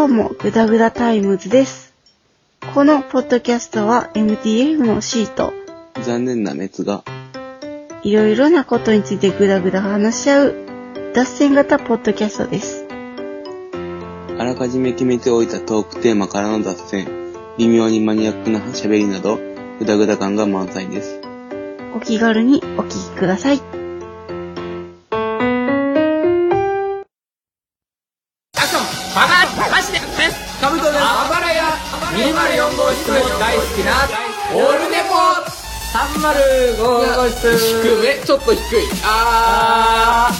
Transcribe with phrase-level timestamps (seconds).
[0.00, 1.92] どうも、ぐだぐだタイムズです。
[2.72, 5.52] このポッドキャストは MTF のシート、
[6.02, 7.04] 残念な滅が。
[8.02, 10.54] いろいろなことについてぐだぐだ話し合う、
[11.14, 12.86] 脱線型ポッドキャストです。
[14.38, 17.06] あらかじめ決めておいたトークテーマからの脱線、
[17.58, 19.38] 微妙にマニアックな喋りなど、
[19.78, 21.20] ぐだぐだ感が満載です。
[21.94, 23.79] お気軽にお聞きください。
[37.20, 38.60] ポ305号室低めちょっと低い
[39.04, 40.30] あ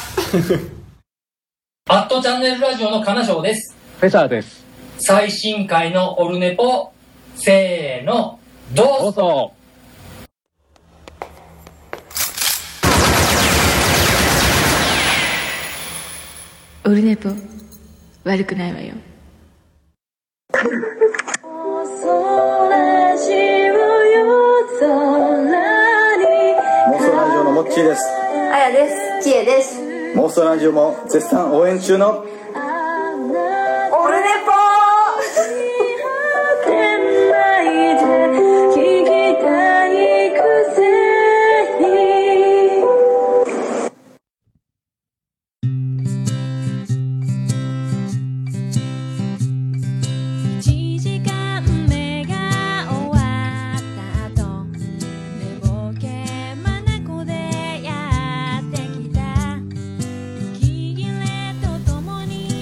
[1.90, 3.76] アットチャンネルラジオの金賞です。
[3.98, 4.64] フェザーです。
[4.98, 6.92] 最新回のオルネポ、
[7.34, 8.38] せーの、
[8.72, 9.52] どどうぞうぞ。
[16.86, 17.30] オルネポ
[18.24, 18.94] 悪くないわよ
[23.20, 23.59] 妄
[27.76, 28.02] です
[28.52, 28.88] あやで
[29.20, 29.30] す。
[29.30, 29.80] ちえです。
[30.16, 32.24] 妄想ラジオも絶賛応援中の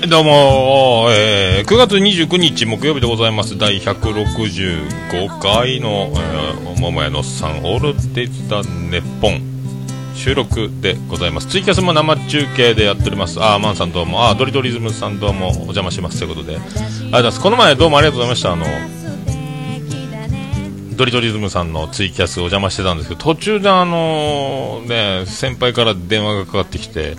[0.08, 3.58] どうも、えー9月29日木曜日でございます。
[3.58, 9.42] 第165回の、えー、桃屋のおっさん、オールデイズ・ザ・ネッポン
[10.14, 11.48] 収録でございます。
[11.48, 13.38] ツイキャスも生中継でやっております。
[13.42, 16.56] あー、マンさんどうも、あー、ドリドリズムさんどうも、お邪魔しますということで。
[16.56, 17.40] ありがとうございます。
[17.42, 18.52] この前どうもありがとうございました。
[18.52, 18.64] あの、
[20.96, 27.16] ドリドリズムさんのツイキャスお邪魔してたんですけど、途中であのね、先輩から電話がかかってきて、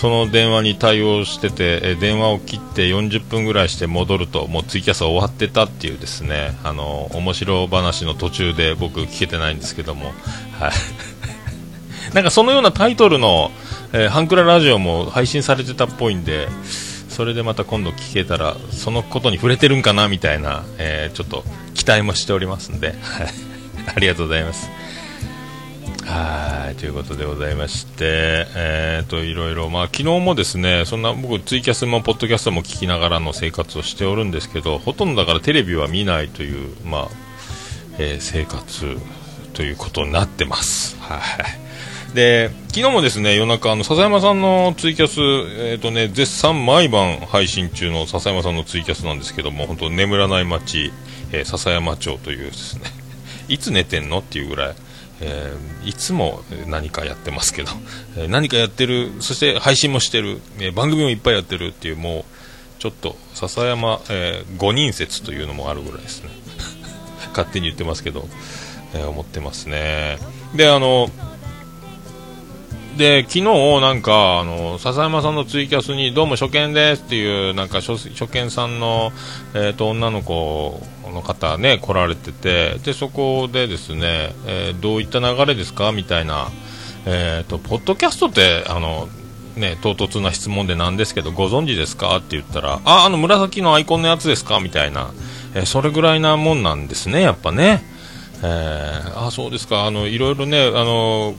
[0.00, 10.06] その電話に対応してて、え電話を切って40分ぐらいして戻ると、もうツイキャスは終わってたっていうですね、あの面白話の途中で僕聞けてないんですけども、
[10.58, 10.72] はい。
[12.14, 13.52] なんかそのようなタイトルの、
[13.92, 16.48] えーハンクララジオも配信されてたっぽいんで、
[17.10, 21.44] それでまた今度聞けたら、そのことに触れてるんかなみたいな、えーちょっと
[21.74, 22.96] 期待もしておりますんで、はい。
[23.94, 24.70] ありがとうございます。
[26.10, 37.08] はい、ということでございまして、えーと、いろいろ、まあ、昨日もですね、そんな僕、ツイキャスもポッドキャストも聞きながらの生活をしておるんですけど、ほとんどだからテレビは見ないという、まあ、
[37.98, 38.98] えー生活
[39.52, 40.96] ということになってます。
[41.00, 41.20] は
[42.12, 42.14] い。
[42.14, 45.20] で、昨日もですね、夜中、あの、笹山さんのツイキャス、
[45.60, 50.92] えっ、とね、絶賛毎晩配信中の笹山さんのツイキャスなんですけども、本当眠らない街、
[51.30, 52.82] えー笹山町というですね、
[53.48, 54.74] いつ寝てんのっていうぐらい、
[55.20, 57.70] えーいつも何かやってますけど、
[58.16, 66.30] えー何かやってる、そして配信もしてる、えー番組もいっぱいやってるっていう、もう、ちょっと、笹山、え5人説というのもあるぐらいですね。
[67.36, 68.28] 勝手に言ってますけど、
[68.94, 70.18] え思ってますね。
[70.54, 71.10] で、あの、
[73.00, 73.42] で、昨日
[73.80, 79.10] なんか、あの、笹山さんのツイキャスに、どうも初見ですっていう、なんか初、初見さんの、
[79.54, 85.92] えっ、と、女の子の方ね、来られてて、で、そこでですね、えーどういった流れですか？
[85.92, 86.50] みたいな、
[87.06, 89.08] えっ、と、ポッドキャストって、あの、
[89.56, 92.14] ね、唐突な質問でなんですけど、ご存知ですか？
[92.18, 94.60] って言ったら、あ、あの紫のアイコンのやつですか？
[94.60, 95.10] みたいな、
[95.54, 97.82] えそれぐらいなもんなんですね、やっぱね。
[98.42, 101.34] えーあ、そうですか、あの、いろいろね、あの、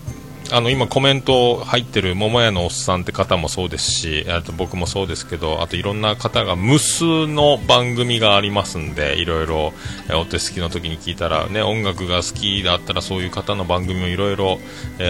[0.54, 9.74] あの今コメント入ってる桃屋のおっさんって方もそうですしあと僕もそうですけどあといろんな方が無数の番組がありますんでいろいろ
[10.14, 14.60] お手すきの時に聞いたらね音楽が好きだったらそういう方の番組もいろいろ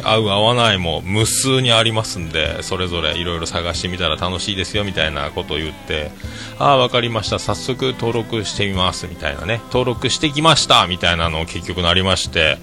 [0.03, 6.11] 合う合わないも無数にありますんでそれぞれいろいろ探してみたら楽しいですよみたいなことを言って
[6.59, 12.57] ああ分かりました早速登録してみますみたいなね登録してきましたみたいなのを結局なりまして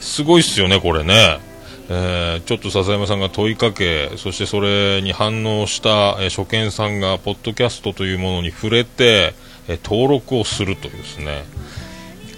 [0.00, 1.49] すごいっすよねこれね。
[1.92, 9.34] えーちょっと笹山さんが問いかけそしてそれに反応した、えー初見さんがポッドキャストというものに触れて、
[9.66, 11.44] えー登録をするというですね。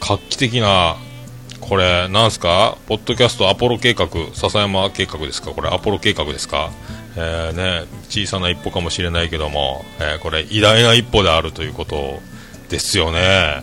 [0.01, 0.97] 画期的な
[1.61, 2.77] これなんすか？
[2.89, 5.53] ポッドキャストアポロ計画笹山計画ですか？
[5.53, 6.71] これアポロ計画ですか、
[7.17, 12.19] えーね、小さな一歩かもしれないけども、えこれ偉大な一歩であるということ
[12.69, 13.63] ですよね。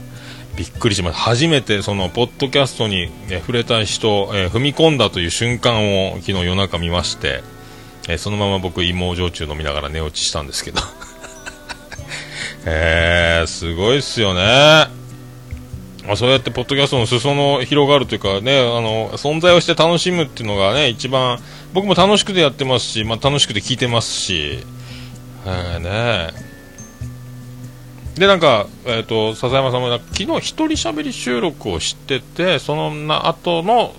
[0.60, 1.22] びっくりしました。
[1.22, 7.42] 初めてそのポッドキャストに、え触れた人、えー踏み込んだという瞬間を昨日夜中見まして、
[8.10, 10.82] えーそのまま僕芋焼酎飲みながら寝落ちしたんですけど、
[12.66, 14.42] へ えすごいっすよね。
[14.42, 14.90] あ
[16.16, 21.40] そうやってポッドキャストの裾野広がるというかねあの存在をして楽しむっていうのがね一番
[21.72, 24.60] 僕も楽しくてやってますし、まあ、楽しくて聞いてますし。
[25.46, 26.49] えーね
[28.16, 33.94] でなんか、えー、と笹山さんも昨日一人喋り収録をしててそのな後の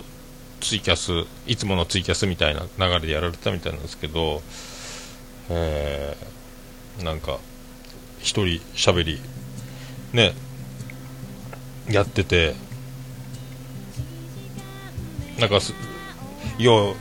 [0.61, 4.43] ツイキャスいつものツイキャスみたいな流れでやられてたみたいなんですけど、
[5.49, 6.31] えー
[7.05, 7.39] なんか
[8.21, 9.21] 一人喋り
[10.13, 10.33] ね
[11.89, 12.55] やってて
[15.39, 15.73] なんかす
[16.59, 16.95] よ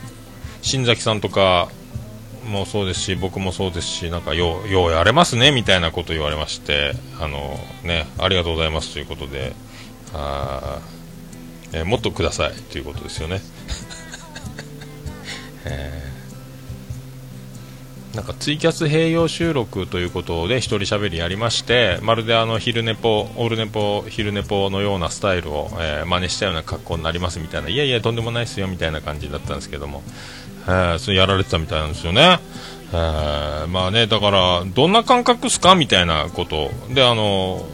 [0.61, 1.69] 新崎さんとか
[2.49, 9.53] もそうですし僕もそうですしなんかようようやれますねみたいなこと言われましてあのねありがとうございますということで
[10.13, 10.79] あ、
[11.71, 13.41] えーもっとくださいということですよね、
[15.65, 16.08] えー。
[18.15, 30.01] なんかツイキャス併用収録ということで一人喋りやりましてまるであの昼寝ぽオールネポ昼寝ぽのようなスタイルを、えー真似したような格好になりますみたいないやいやとんでもないですよみたいな感じだったんですけども、
[30.65, 32.39] えーそれやられてたみたいなんですよね、
[32.91, 36.71] えーまあねだからどんな感覚っすかみたいなこと。
[36.91, 37.67] であの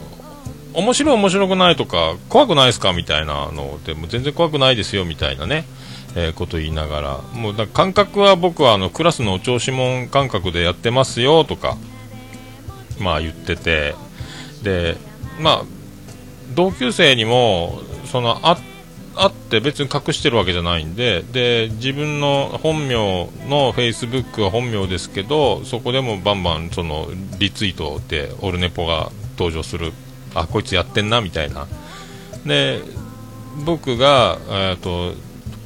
[0.74, 5.64] 面白い面白くないとか怖くないですかみたいなのでも全然怖くないですよみたいなね。
[6.16, 11.76] えーこと言いながらもうだ感覚は僕はあのクラスのお調子者感覚でやってますよとか
[12.98, 13.94] まあ言ってて
[14.62, 14.96] で
[15.40, 15.64] まあ
[16.54, 18.58] 同級生にもそのあ
[19.28, 22.94] って別に隠してるわけじゃないんでで自分の本名
[23.48, 27.08] のフェイスブックは本名ですけどそこでもバンバンその
[27.38, 29.92] リツイートでオルネポが登場する。
[30.36, 31.66] あこいつやってんなみたいな。
[32.44, 32.82] で
[33.64, 35.14] 僕が、えー、と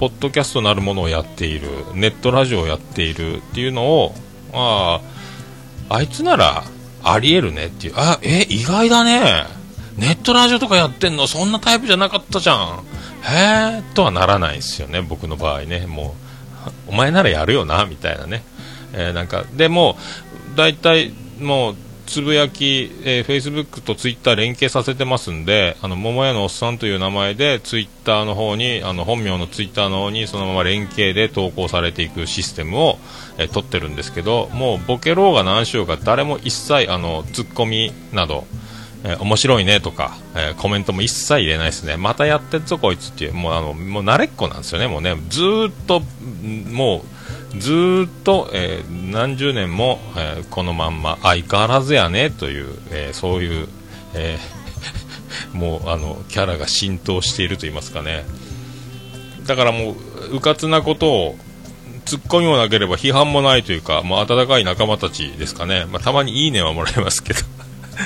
[0.00, 4.14] ポッドキャストなるものをやっているネットラジオをやっているっていうのを
[4.50, 5.02] あ
[5.90, 6.64] ああいつなら
[7.04, 7.94] ありえるねっていう。
[7.96, 9.44] あえ意外だね。
[9.98, 11.26] ネットラジオとかやってんの？
[11.26, 12.78] そんなタイプじゃなかったじゃん。
[13.24, 15.02] へえとはならないですよね。
[15.02, 15.86] 僕の場合ね。
[15.86, 16.14] も
[16.88, 18.42] うお前ならやるよなみたいなね、
[18.94, 19.98] えーなんかでも
[20.56, 21.76] 大体もう
[22.10, 32.98] つぶやき、えー、Facebook と Twitter 連携させてますんで、あの桃屋のおっさんという名前で Twitter の方に、あの本名の Twitter の方にそのまま連携で投稿されていくシステムを、
[33.38, 38.44] えー取ってるんですけど、もうボケろうが何しようが誰も一切あのツッコミなど、
[39.04, 41.96] えー面白いねとか、えーコメントも一切入れないですね。
[41.96, 44.88] またやってっぞこいつっていう、もうあの、もう慣れっこなんですよね。
[44.88, 47.19] もうね、ずーっと、んもう、
[47.58, 53.68] ずっと、えー何十年も、えーこのまんま相変わらずやねという、えーそういう、
[54.14, 54.38] え
[55.52, 58.24] もうあのキャラが浸透していると言いますかね。
[59.46, 59.96] だからも
[60.30, 61.38] ううかつなことを
[62.04, 67.40] ツッコミもなければ批判もないというか、もう温かい仲間たちですかね、まあ、たまにいいねはもらえますけど。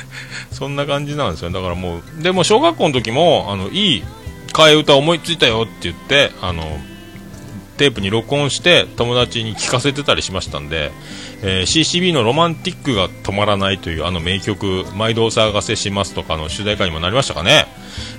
[0.53, 1.51] そんな感じなんですよ。
[1.51, 4.05] だからもうでも小学校の時もあのいい
[4.53, 6.79] 替え歌思いついたよって言ってあの
[7.77, 10.93] テープに録音して友達に聞かせてたりしましたんで、
[11.43, 17.67] えー CCB の「ロマンティックが止まらない」というあの名曲「毎度お騒がせします」とかの主題歌にもなりましたかね、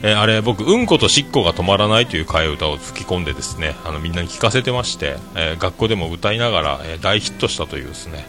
[0.04, 8.26] えーあれ僕「うんことしっこが止まらない」という替え歌を吹き込んでですねあのみんなに聞かせてまして、えー学校でも歌いながら、え大ヒットしたというですね。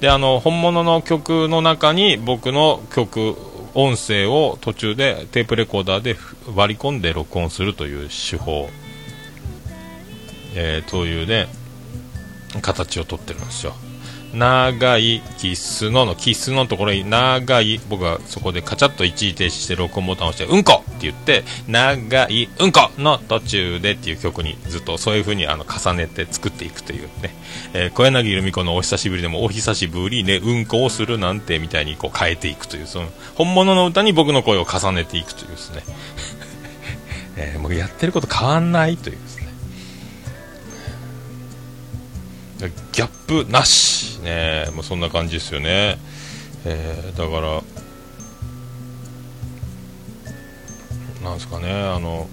[0.00, 3.36] であの本物の曲の中に僕の曲
[3.74, 6.16] 音声を途中でテープレコーダーで
[6.54, 8.68] 割り込んで録音するという手法。
[10.60, 11.46] えー、というね
[12.60, 13.74] 形をとってるんですよ。
[14.34, 27.34] 長いキスののキスのところに長い僕はそこでカチャッと一時停止して録音ボタンを押してうんこって言って長いうんこの途中でっていう曲にずっとそういう風にあの重ねて作っていくというね、
[27.72, 35.82] えー小柳ルミ子のお久しぶりでもお久しぶりねうんこをするなんてみたいにこう変えていくというその本物の歌に僕の声を重ねていくというですね、
[37.36, 39.37] えーもうやってること変わんないというですね。
[42.58, 45.98] ギャップなし、ね、もうそんな感じですよね、
[46.64, 47.62] えーだから、
[51.22, 52.28] なんですかね、あの、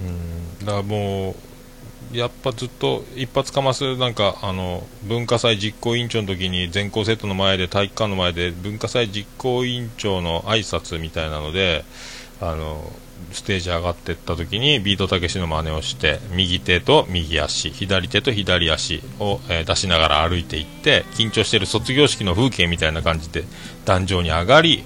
[0.00, 1.36] うん、だからも
[2.12, 11.84] う、やっぱずっと一発かます、なんかあの文化祭実行委員長の時に全校生徒の前で、体育館の前で、文化祭実行委員長の挨拶みたいなので、
[12.40, 12.92] あの
[13.32, 23.44] ステージ上がっていった時にビートたけしの真似をして右手と右足左手と左足を、えー出しながら歩いていって緊張している卒業式の風景みたいな感じで
[23.84, 24.84] 壇上に上がり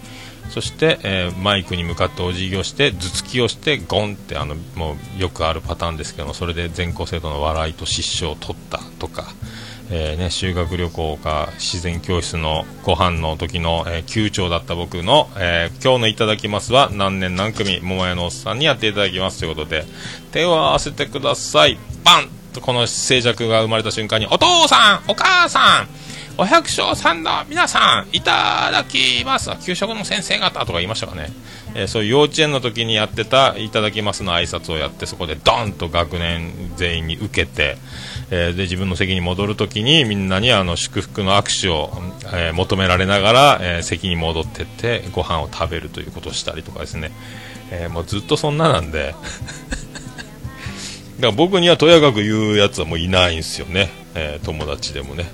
[0.48, 9.28] そして、えーマイクに向かってお辞儀をして頭突きをしてゴンってあのもうよくあるパターンですけどもそれで全校生徒の笑いと失笑を取ったとか、
[9.92, 19.84] えーね、修学旅行か自然教室のご飯の時の、えー、級長だった僕の、えー今日のいただきますは何年何組桃屋のおっさんにやっていただきますということで
[20.30, 21.76] 手を合わせてください。
[22.04, 22.28] バン！
[22.52, 25.88] とこの静寂が生まれた瞬間にお父さんお母さん
[26.36, 29.50] お百姓さんの皆さんいただきます。
[29.64, 30.60] 給食の先生方！
[30.60, 31.28] とか言いましたかね、
[31.74, 37.76] えーそういう幼稚園の時にやってたいただきますの挨拶をやってそこでドンと学年全員に受けて、
[38.30, 41.90] えーで自分の席に戻るときにみんなにあの祝福の握手を、
[42.32, 47.12] えー求められながら、えー席に戻ってってご飯を食べるということをしたりとかですね、
[47.70, 49.14] えもうずっとそんななんで。
[51.20, 55.30] だから僕にはとやかく言うやつはもういないんですよね、え友達でもね。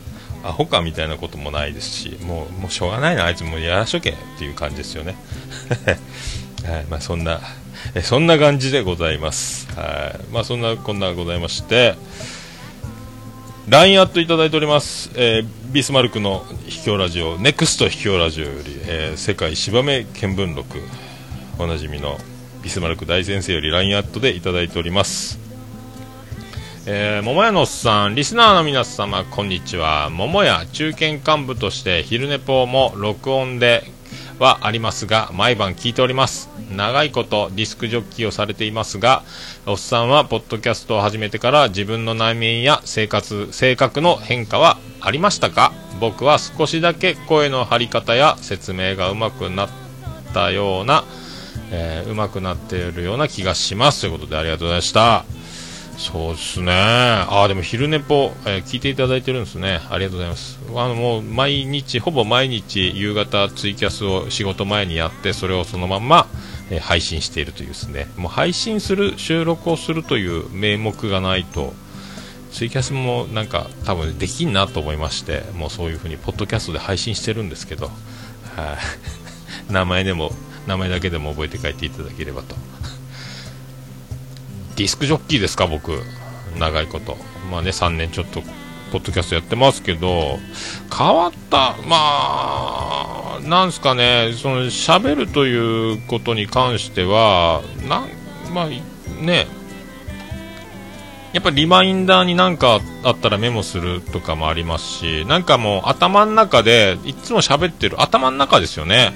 [0.47, 5.17] アホかみたいなこともないですしもうもうしょうがないなあいつもやらしとけっていう感じですよね。
[6.65, 7.41] はいまあ、そんな
[7.95, 9.69] えそんな感じでございます。
[9.77, 11.95] はいまあそんなこんなございまして
[13.69, 20.79] LINE アットいただいております、えービスマルクの秘境ラジオネクスト秘境ラジオより、えー世界芝目見聞録
[21.59, 22.17] おなじみの
[22.63, 25.41] ビスマルク大先生より LINE アットでいただいております
[26.87, 30.09] えー、桃屋のおっさん、リスナーの皆様、こんにちは。
[30.11, 33.83] 桃屋中堅幹部として昼寝ぽも録音で
[34.39, 36.49] はありますが、毎晩聞いております。
[36.75, 39.23] 長いことディスクジョッキーをされていますが、
[39.67, 45.73] おっさんはポッドキャストを始めてから自分の内面や生活、性格の変化はありましたか？
[46.01, 49.71] 僕は少しだけ声の張り方や説明が上手くなっ
[50.35, 51.05] たような、
[51.71, 54.03] えー、上手くなっているような気がします。
[54.03, 55.25] ということでありがとうございました。
[55.99, 56.73] そうですね。
[56.73, 59.81] ああ、でも昼寝ぽ、えー聞いていただいてるんですね。
[59.91, 60.59] ありがとうございます。
[60.75, 66.29] あの、もう毎日、ほぼ毎日夕方ツイキャスを仕事前にやって、それをそのまま、
[66.71, 68.09] えー配信しているというですね。
[68.17, 71.73] もう配信する、収録をするという名目がないと、
[72.53, 77.93] ツイキャスもなんか多分できんなと思いまして、もうそういうふうにポッドキャストで配信してるんですけど、はい。
[79.73, 80.33] 名前でも、
[80.67, 82.55] 名前だけでも覚えて帰っていただければと。
[84.77, 86.03] ディスクジョッキーですか、僕、
[86.59, 87.17] 長いこと、
[87.51, 88.43] まあね、3年ちょっと、
[88.93, 90.39] ポッドキャストやってますけど、
[90.97, 98.09] 変わった、まあ、なんすかね、その喋るということに関しては、なん
[98.53, 98.67] まあ、
[99.21, 99.47] ね、
[101.33, 109.13] やっぱりリマインダーになんかあったらメモするとかもありますし、なんかもう頭の中でいつも喋ってる、頭の中ですよね。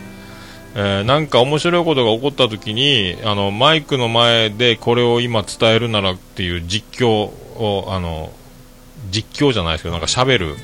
[0.75, 8.33] えーなんか面白いことが起こった時にあのマイクの前でこれを今伝えるならっていう実況をあの
[9.11, 10.57] 実況じゃないですけどなんか喋る。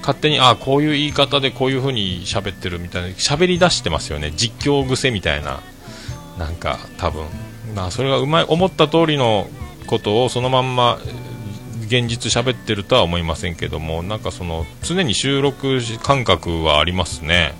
[0.00, 4.32] 勝手にあこういう言い方でこういう風に喋ってるみたいな喋り出してますよね。
[4.36, 5.60] 実況癖みたいな。
[6.38, 7.26] なんか多分。
[7.74, 9.48] まあそれがうまい思った通りの
[9.86, 10.98] ことをそのまんま
[11.86, 17.54] 現実喋ってるとは思いませんけどもなんかその常に収録感覚はありますね。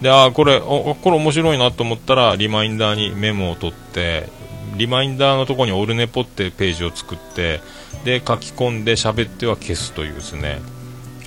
[0.00, 4.28] であこれこれ面白いなと思ったらリマインダーにメモを取って
[4.76, 7.60] リマインダーのところにオルネポってページを作って
[8.04, 10.60] で書き込んで喋っては消すというですね。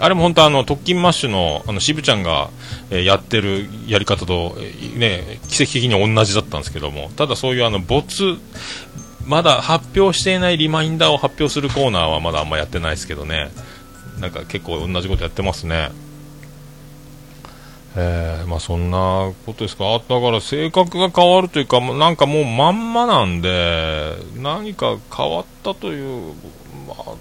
[0.02, 2.50] あれも本当あの特勤マッシュのあの渋ちゃんが、
[2.90, 4.56] えやってるやり方と、
[4.96, 8.38] ね、奇跡的に同じだったんですけどもただそういうあの没
[9.26, 13.52] まだ発表していないリマインダーを発表するコーナーはまだあんまやってないですけどね。
[14.22, 15.92] なんか結構同じことやってますね。
[17.96, 19.86] えーまあそんなことですか。
[19.86, 26.34] あだから性格が変わるというかなんかもうまんまなんで何か変わったという、
[26.88, 27.14] まあ、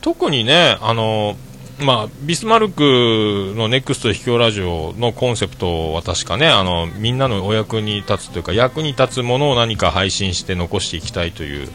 [0.00, 1.36] 特にねあの
[1.80, 11.68] まあ、ビスマルクのネクスト秘境ラジオのコンセプトは確かねあのみんなのお役に立つというか役に立つものを何か配信して残していきたいという、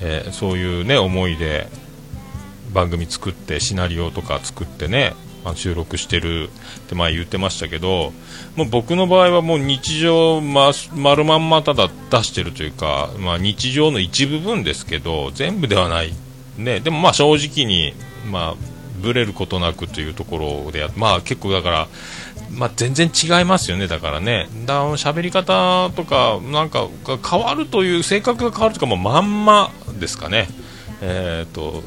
[0.00, 1.66] えーそういうね思いで
[2.72, 5.14] 番組作ってシナリオとか作ってね、
[5.50, 8.12] あ、収録してるって前言ってましたけど
[8.56, 16.12] もう僕の場合はもう日常ま丸まんまただ出してるというか、まあ、日常の一部分ですけど全部ではない、
[16.56, 17.94] ね、でもまあ正直に、
[18.30, 18.54] まあ、
[19.02, 21.88] ぶれることなくというところでまあ結構だから、
[22.50, 23.88] まあ、全然違いますよね。
[23.88, 24.48] だからね。
[24.66, 26.88] だ喋り方とかなんか
[27.28, 30.48] 変わるという性格が変わるとかもうまんまですかね。
[31.00, 31.82] えー、と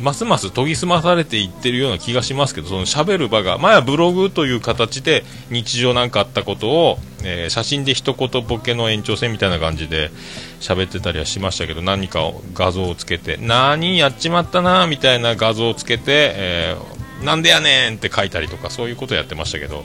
[0.00, 10.10] ますます研ぎ澄まされていってるような気がしますけどその喋る場が前はブログという形で日常なんかあったことを、えー写真で一言ボケの延長線みたいな感じで
[10.60, 19.84] 喋ってたりはしましたけど何かを画像をつけて何やっちまったなみたいな画像をつけて、えーなんでやねんって書いたりとかそういうことやってましたけど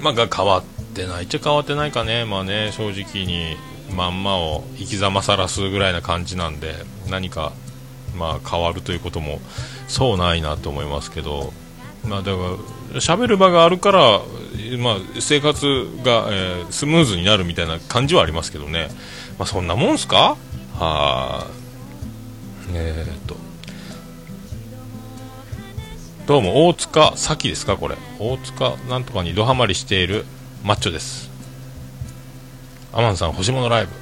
[0.00, 3.56] まあが変わってないっちゃ変わってないかねまあね正直に。
[3.94, 6.74] まんまを生き様さらすぐらいな感じなんで
[7.08, 7.52] 何か
[8.16, 9.38] まあ、変わるということも
[9.86, 11.52] そうないなと思いますけど、
[12.04, 12.38] まあ、だか
[12.92, 14.20] ら喋る場があるから、
[14.80, 18.88] まあ、生活が、えースムーズになるみたいな感じはありますけどね、
[19.38, 20.36] まあ、そんなもんすか？
[20.74, 23.36] はーえーっと。
[26.26, 27.96] どうも大塚咲ですかこれ。
[28.18, 30.24] 大塚なんとかにドハマりしている
[30.64, 31.27] マッチョです。
[32.92, 33.92] アマンさん星物ライブ。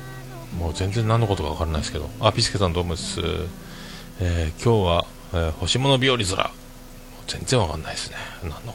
[0.58, 2.08] もう全然何のことか分からないですけど。
[2.20, 3.20] あピスケさんどうもです、
[4.20, 6.50] えー今日は、えー星物日和空。
[7.26, 8.16] 全然分かんないですね。
[8.42, 8.74] 何の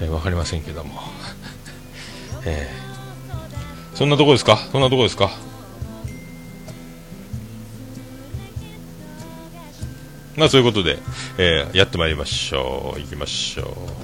[0.00, 1.00] えー、分かりませんけども。
[2.46, 2.84] えー
[3.96, 4.56] そんなとこですか？
[4.72, 5.30] そんなとこですか？
[10.36, 10.98] まあそういうことで、
[11.38, 13.00] えーやってまいりましょう。
[13.00, 14.03] 行きましょう。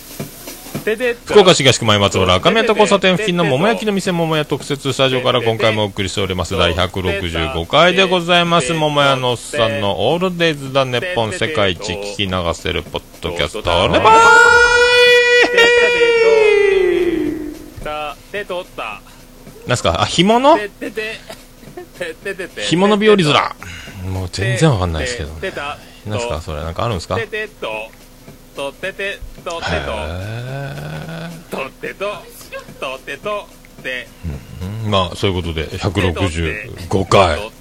[1.25, 6.57] 福岡市東区前松原赤宮と交差点付近の桃焼きの店桃屋特設スタジオから今回もお送りしております。
[6.57, 20.01] 第165回でございます桃屋のおっさんのオールデイズ・だネッポン世界一聞き流せるポッドキャストレバーなんすか？
[20.01, 20.57] あ干物？
[22.69, 23.25] 干物日和面。
[24.11, 25.53] もう全然わかんないですけどね。
[26.07, 26.63] なんすかそれ？
[26.63, 27.17] なんかあるんですか？
[27.17, 27.49] てて
[29.41, 29.51] と。
[29.51, 29.95] とててと。
[31.49, 32.05] ととてと。
[32.79, 33.47] とてと
[33.83, 37.51] てーまあそういうことで165回。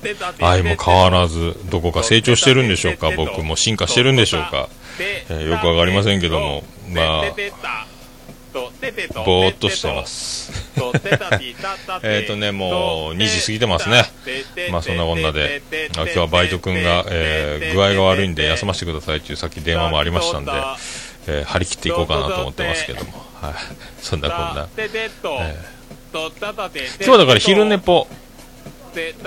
[0.41, 3.11] 愛も変わらずどこか成長してるんでしょうか？
[3.17, 4.69] 僕も進化してるんでしょうか、
[4.99, 6.65] えーよくわかりませんけども。
[6.89, 7.87] まあ。
[8.53, 10.53] ぼーっとしてます。
[12.03, 14.05] えっとねもう2時過ぎてますね。
[14.71, 15.63] まあそんなこんなで
[15.97, 20.51] あ今日はバイト君が、えー具合が悪いんで休ませてくださいっていうさっき電話もありましたんで、
[21.27, 23.55] えー張り切っていこうかなと思ってますけども、はい、
[24.01, 25.11] そんなこんな、えー。
[26.97, 28.07] 今日はだから昼寝ぽ。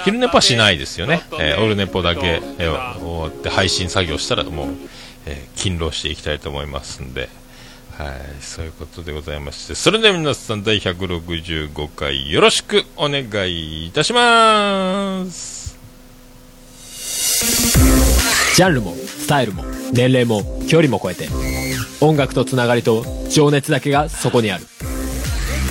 [0.04, 4.68] 昼寝ぽはしないですよね、えーオルネポだけ、えー終わって配信作業したらもう、
[5.26, 7.30] えー勤労していきたいと思いますんで、
[7.98, 9.76] はい、そういうことでございまして。
[9.76, 15.63] それでは皆さん第165回よろしくお願いいたします
[18.56, 21.30] ジャンルもスタイルも年齢も距離も超えて
[22.02, 24.66] 音楽とつながりと情熱だけがそこにある。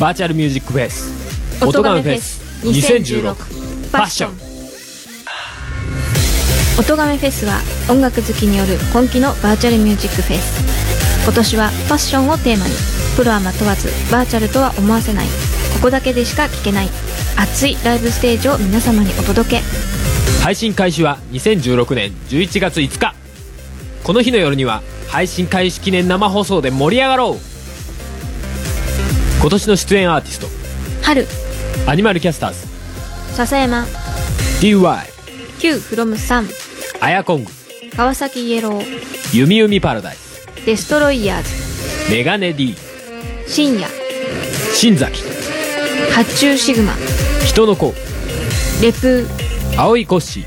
[0.00, 1.12] バーチャルミュージックフェス
[1.62, 3.34] 音ガメフェス2016
[3.92, 4.52] パッション
[6.78, 7.60] 音亀フェスは
[7.90, 11.22] 音楽好きによる本気のバーチャルミュージックフェス。
[11.24, 12.72] 今年はファッションをテーマに。
[13.14, 15.26] プロアマ問わずバーチャルとは思わせない。
[15.74, 16.88] ここだけでしか聴けない。
[17.36, 19.62] 熱いライブステージを皆様にお届け
[20.42, 23.14] 配信開始は2016年11月5日。
[24.02, 27.36] この日の夜には配信開始記念生放送で盛り上がろう。
[29.40, 30.46] 今年の出演アーティスト。
[31.02, 31.26] 春。
[31.86, 32.66] アニマルキャスターズ。
[33.34, 33.86] 笹山。
[34.60, 34.98] DY
[35.60, 36.48] Q from 3
[37.00, 37.50] アヤコング。
[37.96, 39.36] 川崎イエロー。
[39.36, 40.48] ユミユミパラダイス。
[40.66, 42.10] デストロイヤーズ。
[42.10, 42.74] メガネ D
[43.46, 43.88] 深夜。
[44.74, 45.22] 新崎。
[46.12, 46.94] 発注シグマ。
[47.46, 47.94] 人の子。
[48.82, 49.41] レプー
[49.76, 50.44] 青いコッシー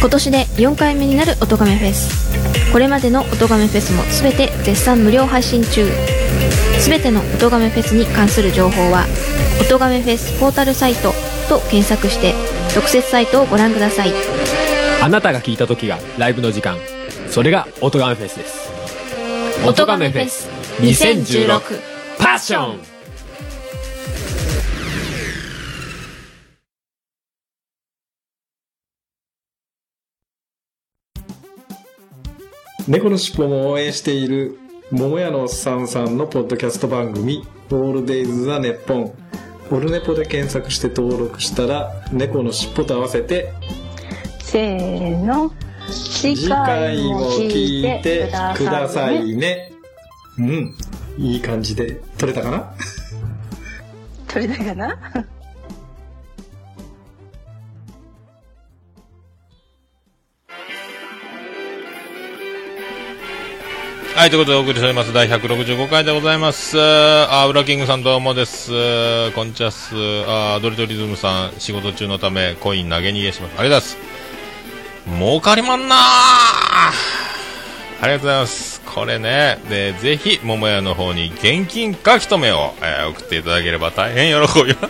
[0.00, 2.72] 今年で4回目になる音亀フェス。
[2.72, 5.84] これまでの音亀フェスも全て絶賛無料配信中。
[6.80, 9.06] 全ての音亀フェスに関する情報は
[9.60, 11.12] 「音亀フェスポータルサイト」
[11.50, 12.34] と検索して
[12.74, 14.12] 特設サイトをご覧ください。
[15.02, 16.78] あなたが聞いた時がライブの時間。
[17.28, 18.70] それが音ガメフェスです。
[19.66, 20.48] 音亀フェス
[20.80, 21.60] 2016
[22.18, 22.97] パッション
[32.88, 34.58] 猫のしっぽも応援している
[34.90, 39.12] 桃屋のおっさんさんのポッドキャスト番組「オールデイズ・ザ・ネッポン」
[39.70, 43.52] オルネポで検索して登録したら猫のしっぽと合わせて
[44.40, 45.52] せーの
[45.90, 49.72] 次次回も聞いてくださいね。
[50.38, 50.74] うん。
[51.18, 52.72] いい感じで撮れたかな？
[54.28, 54.96] 取れたかな？
[64.18, 65.12] はい、ということでお送りしております。
[65.12, 66.76] 第165回でございます。
[66.76, 69.30] あ、ウラキングさんどうもです。
[69.30, 69.94] こんちゃす。
[70.26, 73.54] あ、ドリトリズムさん、仕事中のため、コイン投げ逃げします。
[73.60, 75.24] ありがとうございます。
[75.24, 76.92] 儲かりまんなあ
[78.02, 78.80] りがとうございます。
[78.80, 79.60] これね。
[79.70, 84.88] で、ぜひ、桃屋の方に現金書き留めを、えー送っていただければ大変喜びま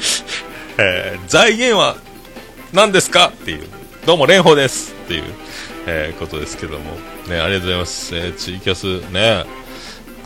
[0.00, 0.24] す。
[0.82, 1.96] えー財源は
[2.72, 3.28] 何ですか？
[3.28, 3.68] っていう。
[4.04, 5.22] どうも、蓮舫ですっていう、
[5.86, 7.13] えーことですけども。
[7.28, 8.16] ね、ありがとうございます。
[8.16, 9.44] えーツイキャスね、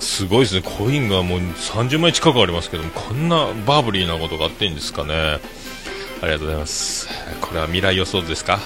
[0.01, 0.63] すごいですね。
[0.63, 5.15] コインがもう30枚近くありますけども、こんなバブリーなことがあっていいんですかね。
[5.15, 7.09] ありがとうございます。
[7.41, 8.59] これは未来予想図ですか？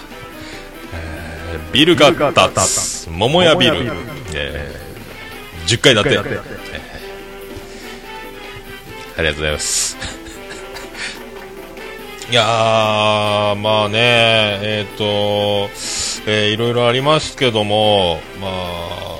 [0.94, 2.32] えービルが建
[2.64, 3.08] つ。
[3.10, 3.92] 桃屋ビル。
[4.34, 6.10] えー10階建て。
[6.10, 6.42] えー
[9.14, 9.96] ありがとうございます。
[12.30, 13.98] いやー、まあね、
[14.62, 15.68] えっ、と、
[16.26, 19.18] えーいろいろありますけども、まあ、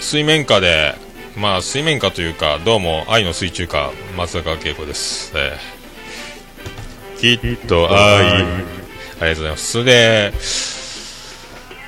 [0.00, 0.94] 水面下で、
[1.36, 5.32] まあ水面下というか、どうも愛の水中歌、松坂慶子です。
[5.34, 5.82] えー
[7.22, 7.96] きっと愛。
[8.26, 9.72] ありがとうございます。
[9.72, 10.32] それで、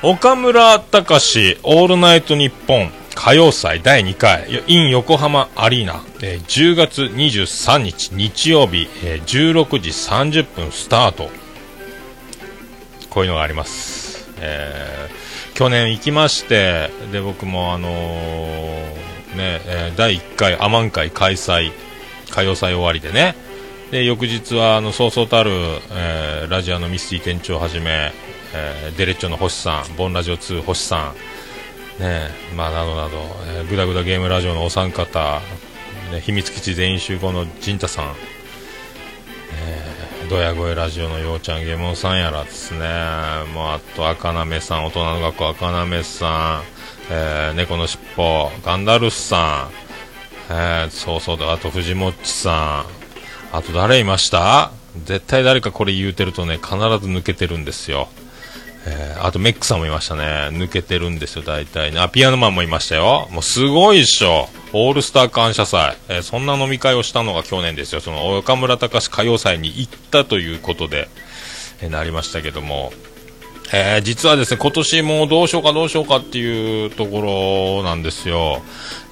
[0.03, 11.31] 岡村隆史オールナイトニッポン歌謡祭第2回 in 横浜アリーナ、えー10月23日日曜日、えー16時30分スタート
[13.11, 14.04] こういうのがあります、
[14.41, 17.93] えー去年行きましてで僕もあのー
[19.37, 21.71] ね、えー第1回アマン会開催
[22.31, 23.37] 歌謡祭終わりでね。
[23.91, 25.51] で翌日はあのそうそうたる、
[25.93, 28.13] えーラジオのミスティ店長をはじめ、
[28.53, 31.15] えーデレッチョの星さんボンラジオ2星さん
[32.03, 35.41] ねまあ、などなど、えー、グダグダゲームラジオのお三方、
[36.13, 38.15] ね、秘密基地全員集合の陣太さん、
[40.29, 42.79] ドヤ声ラジオのようちゃんゲモンさんやらですね、
[43.53, 46.63] もうあと赤なめさん、大人の学校赤なめさん、
[47.11, 49.69] えー、猫のしっぽ、ガンダルスさ
[50.51, 52.87] ん、えー、そうそうだ、あと藤もっちさ
[53.53, 54.73] ん、あと誰いました？
[55.05, 58.09] 絶対誰かこれ言うてるとね、必ず抜けてるんですよ。
[58.87, 60.49] えーあとメックさんもいましたね。
[60.53, 62.01] 抜けてるんですよ、大体ね。
[62.01, 63.29] あ、ピアノマンもいましたよ。
[63.31, 64.49] もうすごいっしょ。
[64.77, 65.97] オールスター感謝祭。
[66.09, 68.01] えーそんな飲み会をしたのが去年ですよ。
[68.01, 71.09] その岡村隆史歌謡祭に行ったということで、
[71.81, 72.93] えーなりましたけども。
[73.73, 78.63] えー実はですね、今年もどうしようかどうしようかっていうところなんですよ。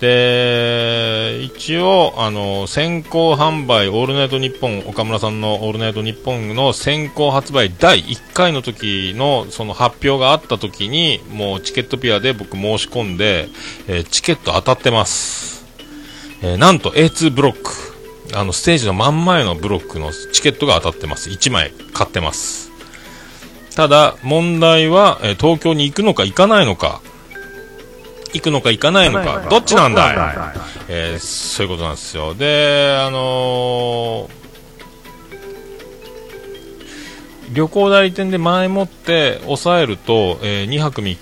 [0.01, 13.49] で、一応、あの、先行販売、オールナイトニッポン、岡村さんのオールナイトニッポンの先行発売第1回の時の、その発表があった時に、もうチケットピアで僕申し込んで、
[13.89, 15.65] えーチケット当たってます。
[16.43, 17.71] えーなんと A2 ブロック、
[18.37, 21.31] あの、ステージの真ん前のブロックのチケットが当たってます。
[21.31, 22.72] 1枚買ってます。
[23.77, 27.01] ただ、問題は、えー東京に行くのか行かないのか、
[28.35, 30.13] 行くのか行かないのか、どっちなんだ？
[30.13, 30.17] い、
[30.89, 32.35] えーそういうことなんですよ。
[32.35, 34.43] で、あのー
[37.55, 41.19] 旅行代理店で前もって抑えると、え2泊3日、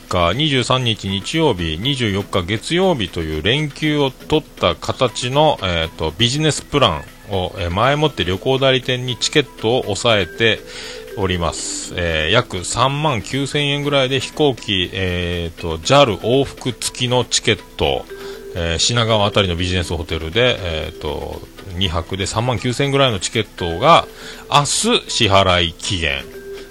[0.63, 6.89] 23日日曜日、24日月曜日という連休を取った形の、えー、とビジネスプラ
[7.31, 10.61] ンを、えー前もって旅行代理店にチケットを抑えて
[11.17, 11.93] おります。
[11.97, 18.05] えー約3万9000円ぐらいで飛行機、えー、と JAL 往復付きのチケット、
[18.55, 21.41] えー品川あたりのビジネスホテルで、えー、と
[21.75, 24.07] 2泊で3万9000円ぐらいのチケットが
[24.51, 24.67] 明日
[25.11, 26.25] 支払い期限。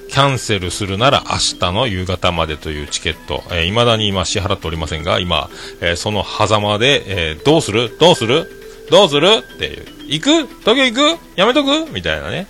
[0.10, 5.50] キャンセルするなら明日の夕方までというチケット、えー未だに今支払っておりませんが、今、
[5.82, 7.96] えーその狭間で、えーどうする？
[8.00, 8.50] どうする？
[8.90, 9.28] どうする？
[9.28, 9.84] って。
[10.08, 10.48] 行く？
[10.62, 11.40] 東京行く？
[11.40, 11.92] やめとく？
[11.92, 12.48] みたいなね。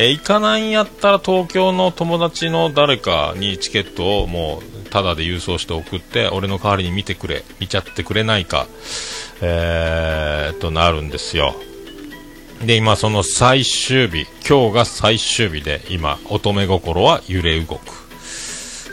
[0.00, 8.68] え行かないんやったら東京の友達の誰かにチケットをもうタダで郵送して送って、俺の代わりに見てくれ、見ちゃってくれないか、
[9.42, 11.52] えー、となるんですよ。
[12.64, 17.80] で、今その最終日、今日が最終日で、今、乙女心は揺れ動く。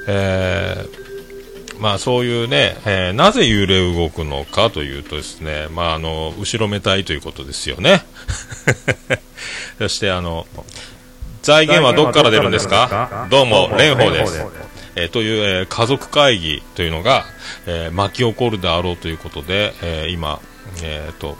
[0.07, 8.03] えー、まあそういうね、えーなぜ揺れ動くのかというとですね、まああの、後ろめたいということですよね。
[9.77, 10.47] そしてあの、
[11.45, 13.27] 財源はどこから出るんですか？
[13.29, 14.45] どうも、蓮舫です。
[14.95, 17.23] えーという、えー家族会議というのが、
[17.67, 20.39] えー巻き起こるであろうということで、えー今、
[20.83, 21.37] えーと、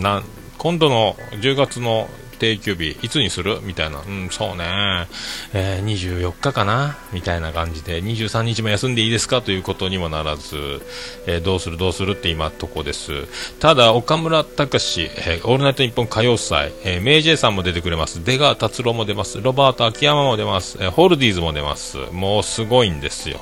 [0.00, 0.24] なん、
[0.58, 3.60] 今度の10月の定休日、いつにする？
[3.62, 4.00] みたいな。
[4.06, 5.06] うん、そうね。
[5.52, 6.96] えー24日かな？
[7.12, 9.42] みたいな感じで、23日も休んでいいですか？
[9.42, 10.82] ということにもならず、
[11.26, 11.76] えーどうする？
[11.76, 12.12] どうする？
[12.12, 13.26] って今とこです。
[13.58, 17.36] ただ、岡村隆史、えーオールナイトニッポン歌謡祭、えー、 May J.
[17.36, 18.24] さんも出てくれます。
[18.24, 19.40] 出川哲朗も出ます。
[19.40, 20.78] ロバート秋山も出ます。
[20.80, 21.98] えーホールディーズも出ます。
[22.12, 23.40] もうすごいんですよ。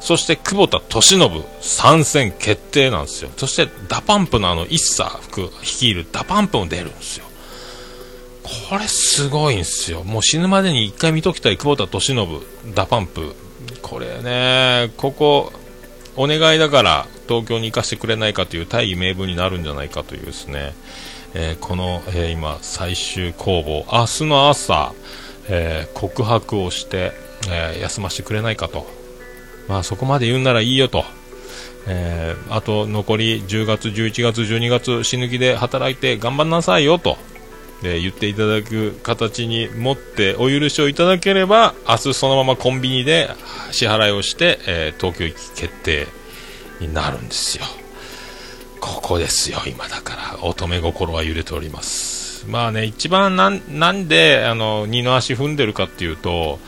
[0.00, 3.30] そして久保田利伸参戦決定なんですよ。
[3.36, 7.26] そして DA PUMP のあの ISSA 率いる DA PUMP も出るんですよ。
[8.70, 10.04] これすごいんすよ。
[10.04, 11.56] もう死ぬまでに一回見ときたい。
[11.56, 12.40] 久保田利伸
[12.72, 13.34] DA PUMP。
[13.82, 15.52] これね、ここ、
[16.16, 20.72] お願いだから東京に行かせてくれないかという大義名分になるんじゃないかというですね、
[21.34, 24.92] えーこの、えー今最終公募明日の朝、
[25.48, 27.10] えー告白をして、
[27.50, 28.86] え休ませてくれないかと。
[29.66, 31.04] まあそこまで言うならいいよと、
[31.88, 37.18] えあと残り10月11月12月死ぬ気で働いて頑張んなさいよと。
[37.82, 43.30] で言っていただく形に持ってお許しをいただければ明日そのままコンビニで
[43.70, 46.06] 支払いをして、えー東京行き決定
[46.80, 47.64] になるんですよ。
[48.80, 50.44] ここですよ今だから。
[50.44, 52.29] 乙女心は揺れております。
[52.48, 56.58] まあね一番なんなんであの二の足踏んでるかっていうと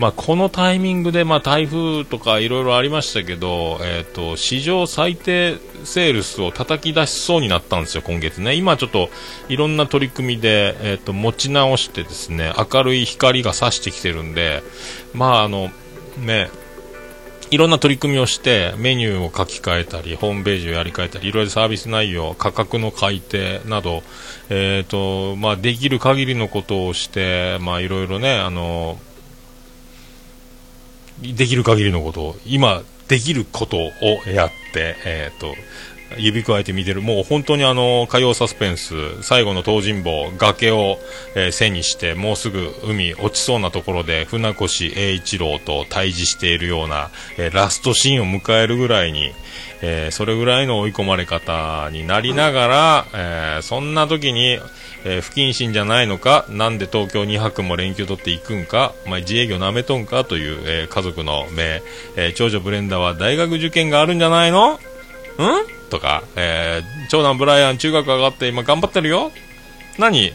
[0.00, 8.54] まあ、このタイミングで、まあ、台風とかいろいろありましたけど、えー、と史上最低セールスを叩き出しそうになったんですよ、今月ね。
[8.54, 9.10] 今ちょっと
[9.50, 14.62] いろんな取り組みで、えー、と持ち直してですね明るい光が差してきてるんで、
[15.12, 15.70] まああの
[16.16, 16.48] ね、
[17.50, 24.02] いろんな取り組みをしてメニューを書き換えたりホームページをやり替えたりいろいろサービス内容価格の改定など、
[24.50, 28.98] えーとまあ、できる限りのことをしてまあいろいろねあの
[31.20, 33.90] できる限りのことを今できることを
[34.28, 35.54] やって、えー、と
[36.18, 37.02] 指くわえて見てる。
[37.02, 40.98] もう本当にあの火曜サスペンス最後の東尋坊崖を、
[41.34, 49.32] えー背にしてもうすぐ海落ちそうなところで船越英一郎と対峙しているような、えーラストシーンを迎えるぐらいに、
[49.82, 54.58] えーそれぐらいの追い込まれ方になりながら、えーそんな時に、
[55.04, 61.82] え不謹慎じゃないのかなんで東京2泊も連休取って行くんかお前自営業なめとんかという、え家族の目、
[62.16, 64.78] え長女ブレンダーは大学受験があるんじゃないの？
[65.44, 65.66] ん？
[65.90, 69.32] とか、えー長男ブライアン中学上がって今頑張ってるよ？
[69.98, 70.32] 何？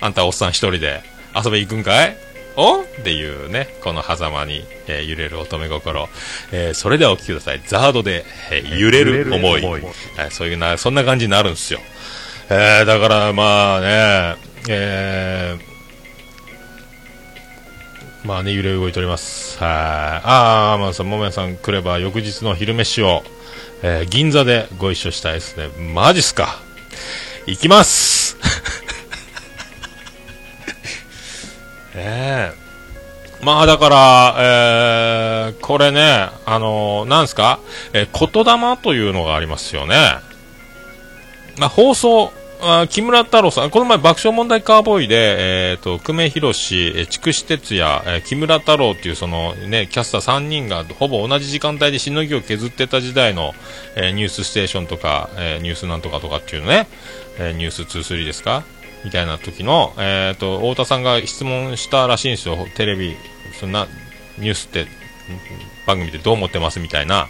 [0.00, 1.02] あんたおっさん一人で
[1.34, 2.16] 遊び行くんかい？
[2.56, 2.82] お？
[2.82, 6.08] っていうね、この狭間に、えー揺れる乙女心。
[6.52, 7.62] えーそれではお聞きください。
[7.66, 9.62] ザードで、えー揺れる思い。
[9.62, 9.82] はい
[10.30, 11.80] そういうな、そんな感じになるんですよ。
[12.50, 14.36] えーだからまあね、
[14.68, 15.68] えー
[18.24, 19.56] まあね、揺れ動いております。
[19.58, 19.70] はい。
[19.70, 23.22] ああ、まあさん、ももやさん来れば翌日の昼飯を、
[23.82, 25.68] えー銀座でご一緒したいですね。
[25.94, 26.60] マジっすか。
[27.46, 28.36] 行きます
[31.94, 32.68] ええ
[33.44, 37.60] まあだから、えーこれね、あのーなんすか、
[37.92, 39.94] えー言霊というのがありますよね。
[41.56, 53.52] まあ、放送、あ木村太郎さん、この前爆笑問題カーボーイで、えっ、と、久米宏、え筑紫哲也、えー木村太郎っていうそのね、キャスター3人がほぼ同じ時間帯でしのぎを削ってた時代の、
[53.94, 56.88] えーニュースステーションとか、えーニュースなんとかとかっていうのね、
[57.38, 58.64] えーニュース23ですか？
[59.04, 63.14] みたいな時の、えっ、と、太田さんが質問したらしいんですよ、テレビ、
[63.60, 63.86] そんな、
[64.38, 64.86] ニュースって、
[65.86, 66.80] 番組でどう思ってます？
[66.80, 67.28] みたいな。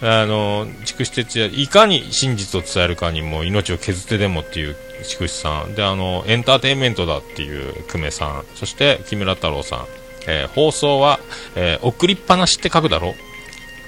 [0.00, 5.74] あの、筑紫哲也、いかに真実を伝えるかにも命を削ってでもっていう筑紫さん。
[5.74, 8.44] で、あの、エンターテインメントだっていう久米さん。
[8.54, 9.86] そして、木村太郎さん。
[10.26, 11.20] えー放送は、
[11.56, 13.14] えー送りっぱなしって書くだろ？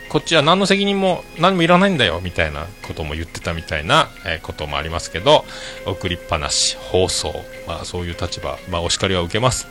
[0.08, 5.44] こっちは何の責任も何もいらないんだよみたいなことも言ってたみたいな、えーこともありますけど
[5.86, 7.32] 送りっぱなし放送、
[7.68, 9.68] まあ、そういう立場、まあ、お叱りは受けます、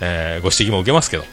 [0.00, 1.24] えご指摘も受けますけど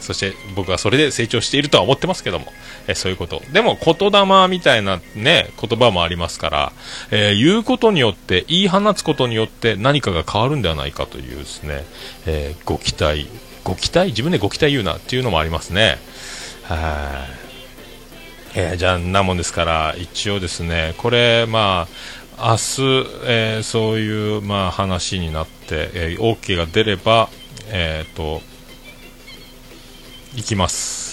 [0.00, 2.52] そして僕はそれで成長しているとは思ってますけども、
[2.86, 3.42] えそういうこと。
[3.52, 6.72] でも言霊みたいなね言葉もありますから、
[7.10, 11.84] えー言うことによって言い放つことによって何かが変わるんではないかというですね、
[12.26, 13.26] えーご期待
[13.64, 15.98] ご期待自分でご期待言うなっていうのもありますね。
[16.64, 17.26] は
[18.54, 18.58] い。
[18.58, 21.86] えーじゃあなもんですから一応ですねこれま
[22.36, 27.28] あ明日、えそういうまあ話になって、え OK が出れば
[27.68, 28.40] えっ、と
[30.34, 31.10] 行きます。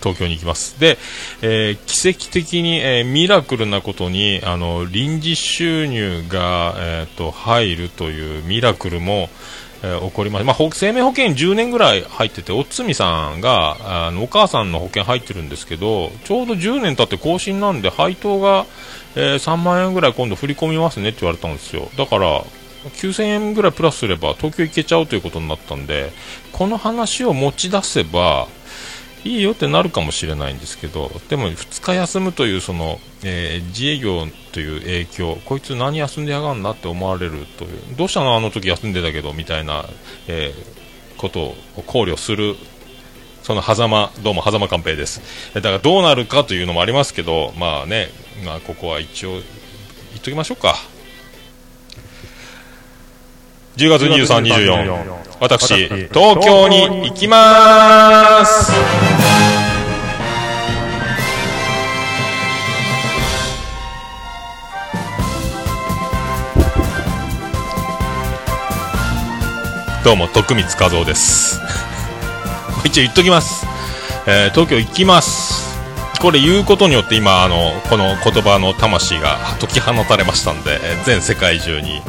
[0.00, 0.80] 東京に行きます。
[0.80, 0.98] で、
[1.42, 9.28] えー奇跡的に、えーミラクルなことにあの臨時収入が、えー、と入るというミラクルも、
[9.82, 18.66] えー起こりました、まあ、生命保険10年ぐらい入ってておつみさんがあのお母さんの保険入ってるんですけどちょうど10年経って更新なんで配当が、
[19.16, 21.90] えー3万円ぐらい今度振り込みますねって言われたんですよ。
[21.96, 22.42] だから
[22.84, 26.12] 9000円ぐらいプラスすれば東京行けちゃうということになったんで
[26.52, 28.48] この話を持ち出せば
[29.22, 39.84] いいよってなるかもしれないんですけどでも2日休むというその、えー自営業という影響こいつ何休んでやがんなって思われるというどうしたのあの時休んでたけどみたいな、
[40.26, 40.80] えー
[41.20, 41.54] ことを
[41.86, 42.56] 考慮する
[43.42, 45.20] その狭間どうも狭間寛平です。
[45.54, 48.08] だからどうなるかというのもありますけどまあね、
[48.44, 49.42] まあ、ここは一応言っ
[50.22, 50.76] ときましょうか。
[53.80, 55.04] 10月23、24、
[55.40, 58.72] 私、東京に行きまーす
[70.04, 71.58] どうも、徳光和夫です。
[72.84, 73.64] 一応言っときます。
[74.26, 75.74] えー、東京行きます。
[76.20, 82.02] これ言うことによって今、あの、この言葉の魂が解き放たれましたんで、全世界中に。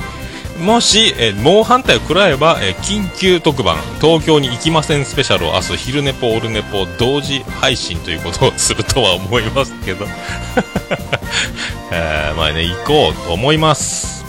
[0.62, 10.06] もし、え猛反対を食らえば、え緊急特番、東京に行きませんスペシャルを明日、昼寝ぽ、オルネポ、同時配信ということをするとは思いますけど。
[11.92, 14.24] えーまあね、行こうと思います。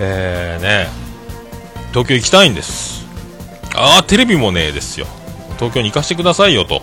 [0.00, 0.88] えーね、
[1.90, 3.06] 東京行きたいんです。
[3.74, 5.06] ああ、テレビもねえですよ。
[5.56, 6.82] 東京に行かせてくださいよと。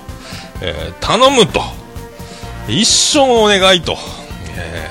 [0.62, 1.62] えー頼むと。
[2.70, 3.98] 一生のお願いと。
[4.56, 4.90] え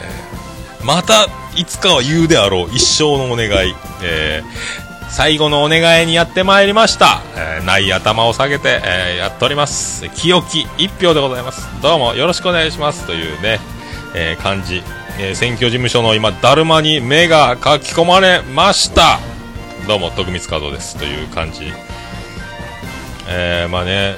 [0.83, 2.69] ーまた、いつかは言うであろう。
[2.73, 3.75] 一生のお願い。
[4.03, 7.23] えー最後のお願いにやってまいりました。
[7.37, 10.09] えーない頭を下げて、えーやっております。
[10.11, 11.69] 清き一票でございます。
[11.81, 13.07] どうもよろしくお願いします。
[13.07, 13.61] というね、
[14.17, 14.83] えー感じ。
[15.21, 19.21] えー選挙事務所の今、だるまに目が書き込まれました。
[19.87, 20.97] どうも、徳光和夫です。
[20.97, 21.73] という感じ。
[23.29, 24.17] えー、まあね、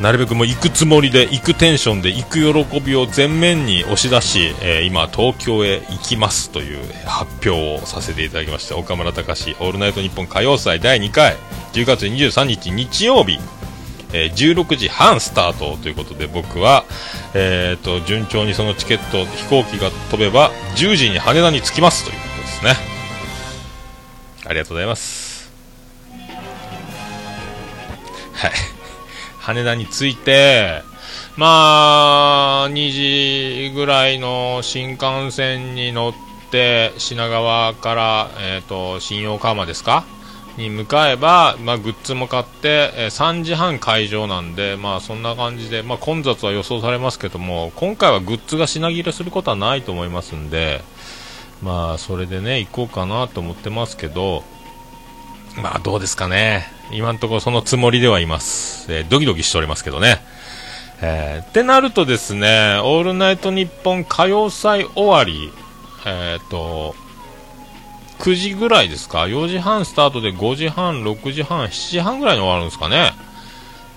[0.00, 8.76] なるべくもう行くつもりで、行くテンションで、行く喜びを前面に押し出し、えー今、東京へ行きますという発表をさせていただきました。
[8.76, 11.36] 岡村隆史、オールナイトニッポン歌謡祭第2回、
[11.72, 13.38] 10月23日日曜日、
[14.12, 16.84] えー16時半スタートということで、僕は、
[17.32, 22.74] えー、と、順調にそのチケット、飛行機が飛べば、10時に羽田に着きますということですね。
[24.44, 25.50] ありがとうございます。
[28.34, 28.75] はい。
[29.46, 30.82] 羽田に着いて、
[31.36, 36.14] まあ、2時ぐらいの新幹線に乗っ
[36.50, 40.04] て、品川から、えっ、と、新洋川間ですか？
[40.56, 50.82] に向かえば、まあ、グッズも買って、えー3時半会場なんで、まあ、そんな感じで、まあ、混雑は予想されますけども、今回はグッズが品切れすることはないと思いますんで、
[51.62, 54.42] まあ、それでね、行こうかなと思ってますけど、
[55.56, 56.66] まあ、どうですかね。
[56.92, 58.92] 今のところそのつもりではいます。
[58.92, 60.20] えードキドキしておりますけどね。
[61.00, 65.50] えーってなるとですね、オールナイトニッポン歌謡祭終わり、
[66.04, 66.94] えっ、と、
[68.18, 73.12] 9時ぐらいですか ?4 時半スタートで5時半、6時半、7時半ぐらいに終わるんですかね。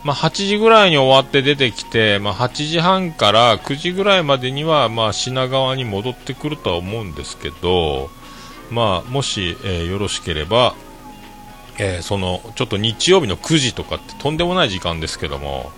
[0.03, 8.09] まあ、8時ぐらいに終わって出てきて、まあ、8時半から9時ぐらいまでには、まあ、品川に戻ってくるとは思うんですけど、
[8.71, 10.73] まあ、もし、えーよろしければ、
[11.79, 15.71] えーそのちょっと日曜日の9時とかってとんでもない時間ですけども、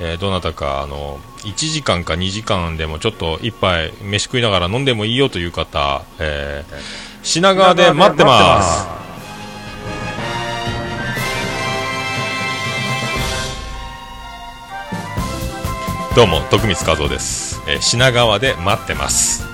[0.00, 6.76] えーどなたかあの1時間か2時間でもちょっと一杯飯食いながら飲んでもいいよという方、えー
[7.22, 9.00] 品川で待ってます。
[16.16, 19.49] どうも徳光和夫です、えー品川で待ってます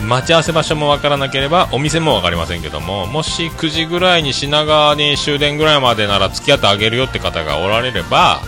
[0.00, 8.40] 待ち合わせ場所もわからなければお店もわかりませんけどももし9時ぐらいに品川に終電ぐらいまでなら付き合ってあげるよって方がおられれば、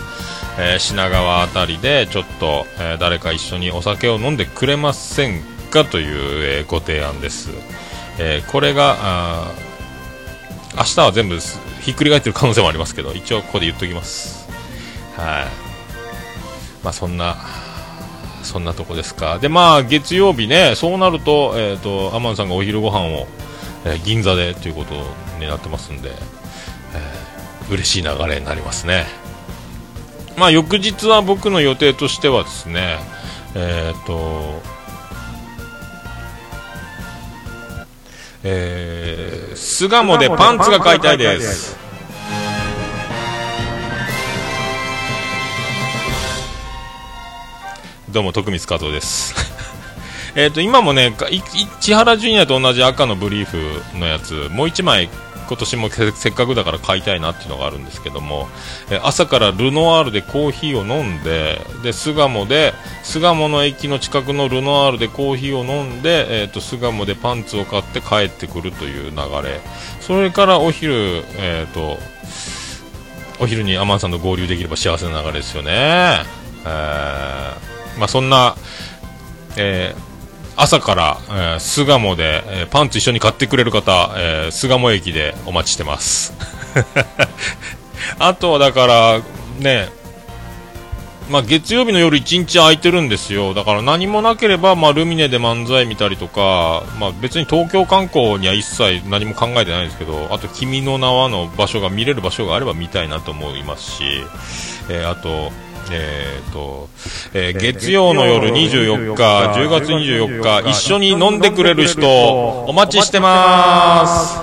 [0.59, 7.49] えー品川あたりでちょっと、えー誰か一緒にお酒を飲んでくれませんかという、えーご提案です、
[8.19, 9.47] えこれが
[10.77, 11.39] 明日は全部
[11.81, 14.47] ひっくり返ってる可能性もありますけど一応ここで言っときます。
[15.17, 15.45] はい。
[16.83, 17.35] まあそんな
[18.43, 19.39] そんなとこですか。
[19.39, 23.27] で、まあ、月曜日ね、そうなると、えっ、と、アマンさんがお昼ご飯を、
[23.85, 24.93] えー銀座でということ
[25.39, 29.05] になってますんで、えー嬉しい流れになりますね。
[30.37, 32.97] まあ、翌日は僕の予定としてはですね、
[33.55, 34.61] えっ、と、
[38.43, 41.77] えー、巣鴨でパンツが買いたいです。
[48.11, 49.35] どうも徳光和夫です
[50.35, 51.13] えっと今もね
[51.79, 55.09] 千原ジュニアと同じ赤のブリーフのやつもう1枚
[55.47, 58.47] 今年もせっかくだから買いたいなっていうのがあるんですけども、
[59.01, 69.59] 朝からルノワールでコーヒーを飲んでで巣鴨で巣鴨の駅の近くのルノワールでコーヒーを飲んで、えー、と巣鴨でパンツを買って帰ってくるという流れ
[70.01, 71.99] それからお昼、えー、と
[73.39, 76.23] お昼にアマンさんと合流できれば幸せな流れですよね。
[76.65, 78.55] えーまあ、そんな、
[79.57, 80.09] えー
[80.61, 86.33] 朝から、えー巣鴨で、えーパンツ一緒に買ってくれる方、えー巣鴨駅でお待ちしてます。
[88.19, 89.21] あとはだから、
[89.59, 89.89] ね、
[91.29, 93.53] まあ、月曜日の夜1日空いてるんですよ。
[93.53, 104.03] だから何もなければ、まあ、ルミネで漫才見たりとか、まあ、別に東京観光には一切何も考えてないんですけど、あと、君の名はの場所が見れる場所があれば見たいなと思いますし、
[104.89, 105.51] えーあと、
[105.91, 106.89] えーと
[107.33, 109.23] えー、月曜の夜24日、
[109.59, 112.07] 10月24日、一緒に飲んでくれる人、
[112.65, 114.41] お待ちしてます。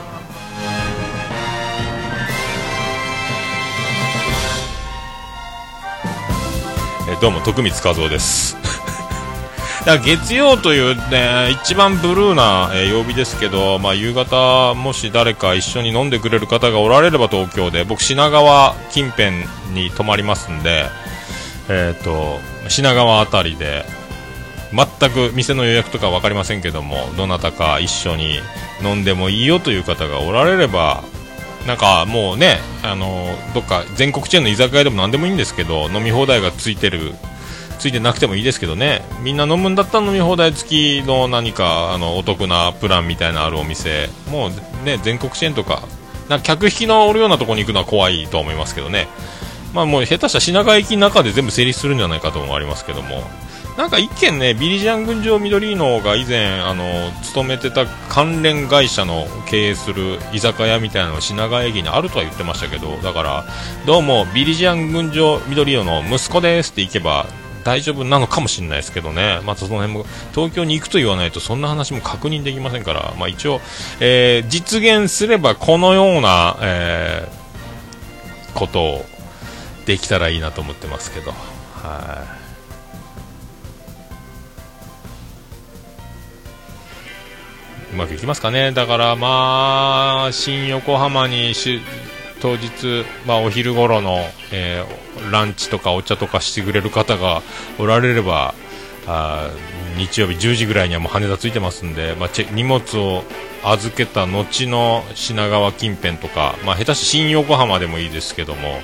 [7.09, 8.57] えー、どうも、徳光和夫です。
[10.05, 20.87] 月曜という、ね、一番ブルーな、えー、曜日ですけど、まあ、夕方、もし誰か一緒に飲んでくれる方がおられれば東京で僕、品川近辺に泊まりますんで、
[21.69, 22.39] えっ、と
[22.69, 23.85] 品川あたりで
[24.73, 28.39] 全く店の予約とか分かりませんけどもどなたか一緒に
[28.83, 31.05] 飲んでもいいよという方がおられれば
[31.67, 37.12] なんかもうねあのどっか全国チェーンの居酒屋でも何でもいいんですけど飲み放題がついてる
[37.79, 39.03] ついてなくてもいいですけどね。
[39.23, 45.83] みんな飲むんだったら飲み放題付きの何かあのお得なプランみたいなあるお店もうね全国チェーンとか
[46.29, 49.09] なんか客引きのおるようなとこに行くのは怖いと思いますけどね。
[49.75, 53.23] まあもう下手した品川駅の中で全部成立するんじゃないかともありますけども。
[53.77, 63.45] なんか一件ね、ビリジャン群青緑のが以前、あの、勤めてた関連会社の経営する居酒屋みたいなのが品川駅にあるとは言ってましたけど、だから、
[63.85, 67.27] どうも、ビリジャン群青緑のの息子ですって行けば、
[67.64, 73.61] 大丈夫なのかもしれないですけどね、またその辺も、東京に行くと言わないと、そんな話も確認できませんから、まあ一応、
[74.01, 77.47] えー実現すればこのような、えー
[78.57, 79.07] ことを
[79.87, 82.26] できたらいいなと思ってますけど、は
[87.93, 87.95] い。
[87.95, 91.80] うまくいきますかね、だからまあ、新横浜にし
[92.41, 94.20] 当日、まあ、お昼頃の、
[94.53, 97.43] えーランチとかお茶とかしてくれる方が
[97.78, 98.55] おられれば、
[99.07, 99.51] あ
[99.97, 103.24] 日曜日10時ぐらいにはもう羽田ついてますんで、まあ、チェ荷物を
[103.64, 108.80] 預けた後の品川近辺とか、まあ、下手し新横浜でもいいですけども、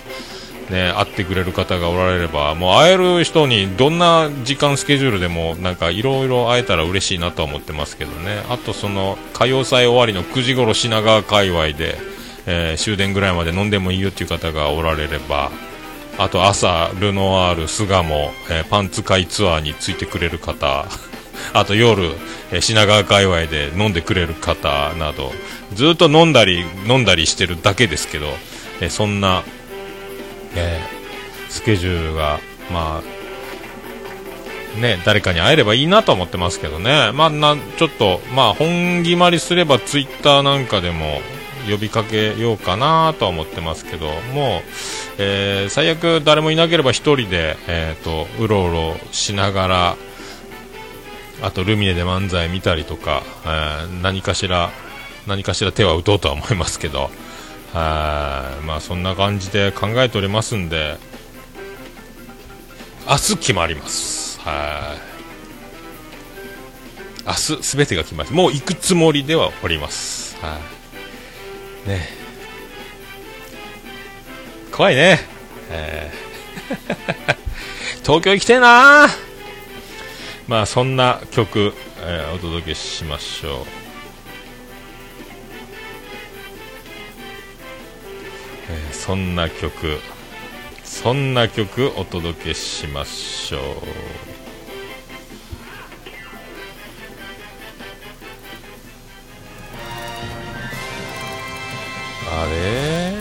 [0.71, 8.43] ね、会ってくれる方がおられれば、もう会える人にどんな時間スケジュールでもなんかいろいろ会えたら嬉しいなとは思ってますけどね。
[8.49, 11.99] あとその歌謡祭終わりの9時頃品川界隈で、
[12.47, 15.51] えー終電ぐらいまで飲んでもいいよっていう方がおられれば、
[16.19, 20.87] あと朝、ルノワール、巣鴨、えーパンツ会ツアーについてくれる方、
[21.55, 22.13] あと夜、
[22.51, 25.33] えー品川界隈で飲んでくれる方など、
[25.75, 28.27] ずっと飲んだり、飲んだりしてるだけですけど、
[28.81, 29.43] えーそんな、
[30.57, 31.03] えー
[31.53, 32.40] スケジュールが、
[32.72, 33.03] ま
[34.76, 37.12] あ、ね、誰かに会えればいいなと思ってますけどね。
[37.12, 41.20] まあ、な、ちょっと、まあ、本決まりすればツイッターなんかでも
[41.70, 44.62] 呼びかけようかなとは思ってますけど、もう、
[45.18, 49.96] えー最悪誰もいなければ一人で、えっ、と、うろうろしながら、
[51.42, 54.70] あとルミネで漫才見たりとか、えー何かしら、
[55.26, 57.11] 何かしら手は打とうとは思いますけど、
[57.73, 60.99] はいまあそんな感じで考えておりますんで、
[63.09, 64.41] 明日決まります。
[64.41, 65.12] はい
[67.25, 68.37] 明日すべてが決まります。
[68.37, 70.37] もう行くつもりではおります。
[70.41, 70.59] は
[71.87, 72.09] いね
[74.70, 75.20] 怖いね。
[75.70, 76.23] えー
[78.03, 79.09] 東京行きてえな
[80.49, 83.82] まあそんな曲、えーお届けしましょう。
[88.73, 89.99] えーそんな曲
[90.85, 93.61] そんな曲お届けしましょう。
[102.35, 103.12] あれ？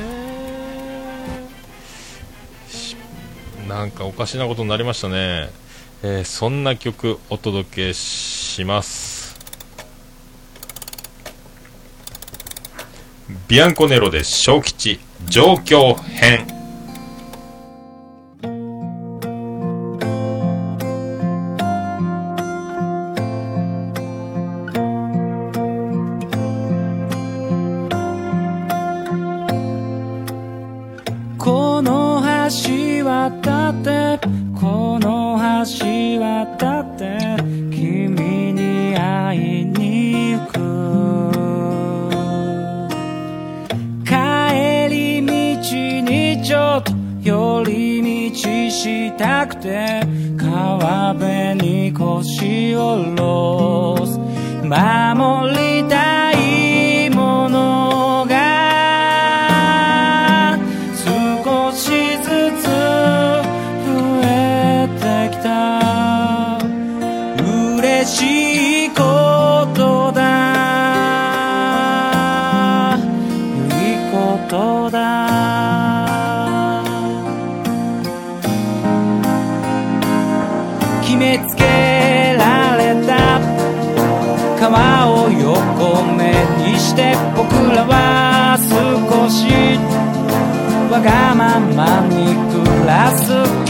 [3.68, 5.49] なんかおかしなことになりましたね、
[6.04, 9.38] えーそんな曲お届けします。
[13.47, 14.99] ビアンコネロで小吉。
[15.30, 16.61] 状況編。
[48.82, 50.01] したくて
[50.36, 54.17] 川辺に腰を下ろす。
[54.17, 56.20] 守りたい。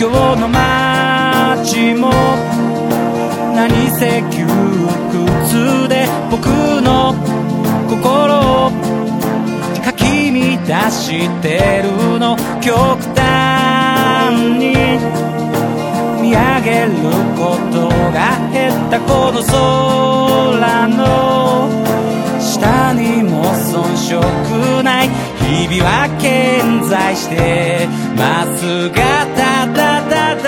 [0.01, 2.09] 京の街も
[3.53, 4.47] 何せ窮
[5.11, 6.47] 屈で僕
[6.81, 7.13] の
[7.87, 8.33] 心
[8.65, 8.71] を
[9.85, 10.31] かき
[10.67, 12.35] 乱してるの。
[12.61, 12.73] 極
[13.15, 14.73] 端に
[16.19, 16.93] 見上げる
[17.37, 21.69] ことが減ったこの空の
[22.39, 25.31] 下にも遜色ない。
[25.51, 30.40] 日々は健在してますがただただ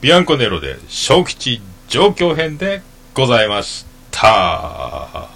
[0.00, 2.82] ビアンコネロで小吉状況編で
[3.14, 5.28] ございました。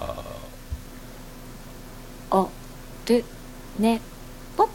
[2.31, 2.49] お
[3.07, 3.25] る
[3.77, 3.99] ね
[4.55, 4.69] ぽ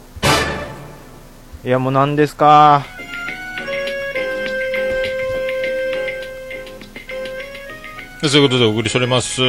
[1.65, 2.85] いやもう何ですか？
[8.21, 9.41] でそういうことでお送りしております。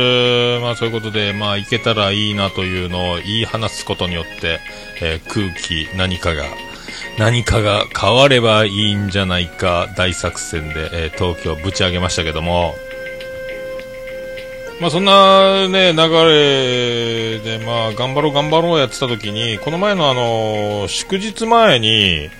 [0.62, 4.61] まあそういうことで、まあいけたらいいなというのを言い放つことによって、
[5.03, 6.45] えー空気、何かが、
[7.18, 12.74] 何かが変わればいいんじゃないか大作戦で、えー東京ぶち上げましたけども、
[14.80, 22.30] まあそんなね、流れで、まあ頑張ろう頑張ろうやってた時に、この前のあの、祝日前に、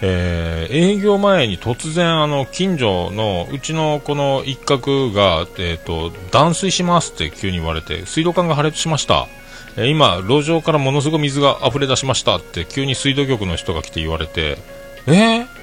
[0.00, 9.28] えー営業前に突然あの近所のうちのこの一角が、えー、と断水しますって急に言われて水道管が破裂しました、
[9.76, 14.58] え今路上からものすごい水が溢れ出しましたって急に水道局の人が来て言われて
[15.06, 15.56] えー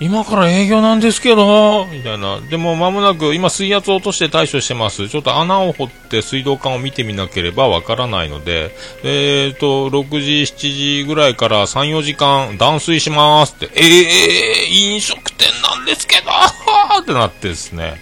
[0.00, 2.40] 今から営業なんですけど、みたいな。
[2.40, 5.08] でも間もなく、今水圧を落として対処してます。
[5.08, 8.70] ちょっと穴を掘って水道管を見てみなければわからないので、
[9.02, 16.30] えーと、6時、7時ぐらいから3、4時間断水しますって、えー、飲食店なんですけど、
[17.02, 18.00] ってなってですね。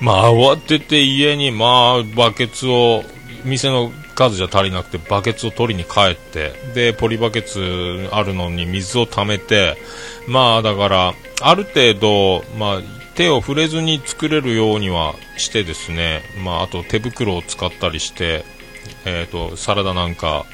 [0.00, 3.04] まあ、慌てて家に、まあ、バケツを、
[3.44, 9.76] 店の数じゃ足りなくて、バケツを取りに帰って、で、ポリバケツあるのに水を溜めて、
[10.26, 12.82] まあ、だから、ある程度、まあ、
[13.14, 18.44] 手を触れずに作れるようにはしてですね、まあ、あと手袋を使ったりして、
[19.04, 20.46] えっ、と、サラダなんか、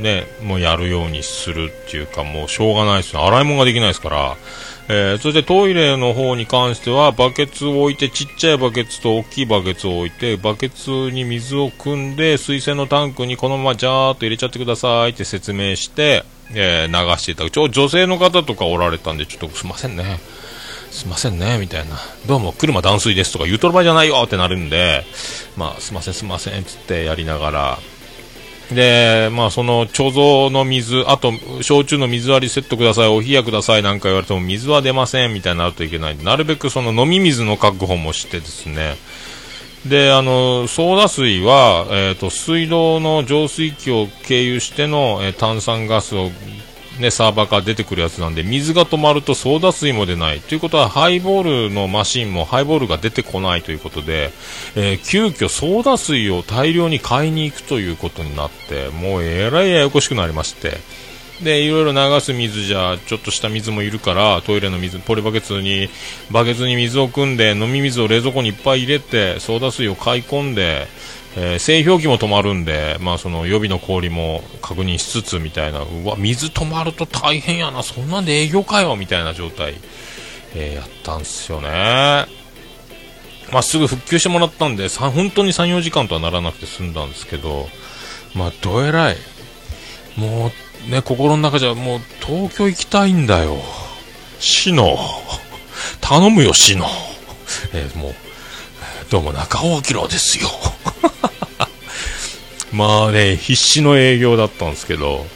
[0.00, 3.26] ね、もうやるようにするっていうか、もうしょうがないですよ。
[3.26, 4.36] 洗い物ができないですから。
[4.88, 16.24] えーそしてトイレの方に関しては、バケツを置いて、ちっちゃいバケツと大きいバケツを置いて、バケツに水を汲んで、水洗のタンクにこのままジャーっと入れちゃってくださいって説明して、
[16.54, 17.52] えー流していただく。
[17.52, 20.20] ちょ、女性の方とかおられたんで、ちょっとすいませんね。
[20.90, 21.96] すいませんね、みたいな。
[22.26, 25.04] どうも、車断水ですとか言うとる場合じゃないよってなるんで、
[25.56, 27.78] まあ、すいません、すいませんっ、つってやりながら、
[28.70, 31.32] で、まあ、その貯蔵の水、あと、
[31.62, 38.96] 焼酎の水割りセットください、お冷やくださいなんか言われても、水は出ませんみたいになるといけない、なるべくその飲み水の確保もしてですね、
[39.86, 46.30] で、あの、ソーダ水は、えっ、と、水道の浄水器を経由しての、えー炭酸ガスを、
[47.02, 50.40] ね、サーバーから出てくるやつなんで、水が止まるとソーダ水も出ない。
[50.40, 54.32] ということは、ハイボールのマシンもハイボールが出てこないということで、
[54.74, 60.78] えー急遽ソーダ水を大量に買いに行くということになって、もうえらいややこしくなりまして、
[61.42, 65.88] で、いろいろ流す水じゃ、ちょっとした水もいるから、トイレの水、ポリバケツに、
[66.30, 70.86] バケツに水を汲んで、飲み水を冷蔵庫にいっぱい入れて、ソーダ水を買い込んで、
[71.36, 79.74] えー製氷機も止まるんで、まあその予備の氷も確認しつつみたいな、うわ、水止まると大変やな、そんなんで営業かよ、みたいな状態、
[80.54, 82.26] えーやったんすよね。
[83.50, 87.68] まあ、すぐ復旧してもらったんで、さ本当に3、4時間とはならなくて済んだんですけど、
[88.34, 89.16] まあ、どえらい。
[90.16, 90.50] も
[90.86, 93.58] う、ね、心の中じゃ、もう、東京行きたいんだよ。
[94.40, 94.96] シノ。
[96.00, 96.86] 頼むよ、シノ。
[97.74, 98.14] えーもう、
[99.10, 100.48] どうも中尾明ですよ。
[102.72, 105.26] まあね、必死の営業だったんですけど、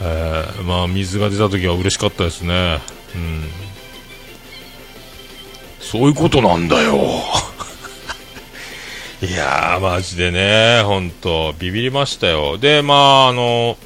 [0.00, 2.80] えーまあ、水が出た時は嬉しかったですね。
[3.14, 3.44] うん。
[5.80, 6.96] そういうことなんだよ。
[9.22, 12.58] いやー、マジでね、ほんと、ビビりましたよ。
[12.58, 13.76] で、まあ、あの、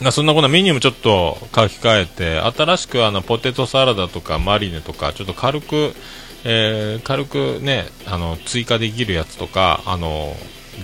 [0.00, 5.94] まあ、そんなこんなメニューもちょっと書き換えて、新しくあの、ポテトサラダとかマリネとか、ちょっと軽く、
[6.44, 10.36] えー軽くね、あの、追加できるやつとか、あの、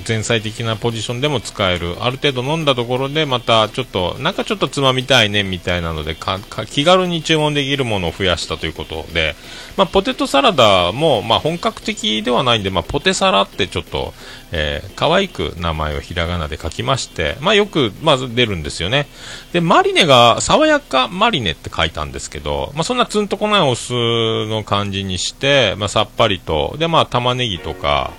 [0.07, 1.97] 前菜的なポジションでも使える。
[2.01, 9.35] ある程度飲んだところで、またちょっと、なんかちょっとつまみたいね、みたいなのでかか気軽に注文できるものを増やしたということで、
[9.77, 14.15] まあ、ポテトサラダも、まあ、本格的ではないんで、まあ、ポテサラってちょっと、
[14.51, 19.09] えー可愛く名前をひらがなで書きまして、まあ、よく、まず出るんですよね。
[19.53, 28.13] で、マリネが、爽やかマリネって書いたんですけど、まあ、そんなツンとこないお酢の感じにして、まあ、さっぱりと、で、まあ、玉ねぎとか、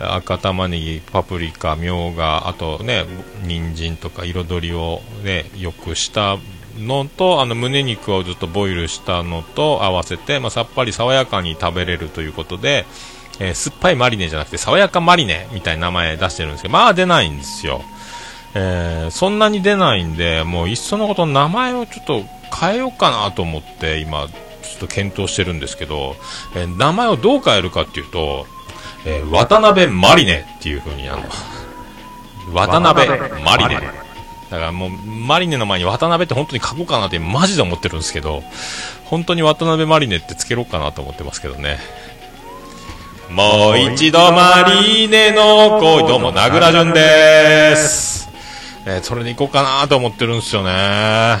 [0.00, 3.04] 赤玉ねぎ、パプリカ、みょうが、あとね、
[3.44, 6.38] 人参とか彩りをね、よくした
[6.78, 12.86] のと、あの、胸肉をずっとボイルしたのと合わせて、まあ、さっぱり爽やかに食べれるということで、
[13.40, 17.82] えー酸っぱいマリネじゃなくて、爽やかマリネみたいな名前出してるんですけど、まあ出ないんですよ。
[18.54, 22.24] えーそんなに出ないんで、もういっそのこと名前をちょっと
[22.54, 26.16] 変えようかなと思って、今、ちょっと検討してるんですけど、
[26.56, 28.46] えー名前をどう変えるかっていうと、
[29.04, 31.24] えー渡辺マリネっていう風にあの、
[32.52, 33.08] 渡辺
[33.42, 33.74] マリネ。
[34.50, 38.42] だからもう、マリネの前に渡辺って本当に書こうかなってマジで思ってるんですけど、
[39.04, 41.78] 本当に渡辺マリネってつけろうかなと思ってますけどね。
[43.30, 48.28] もう一度マリネの恋、どうも、名倉潤です。
[48.86, 50.70] えーそれでいこうかなと思ってるんですよね。
[50.70, 51.40] あ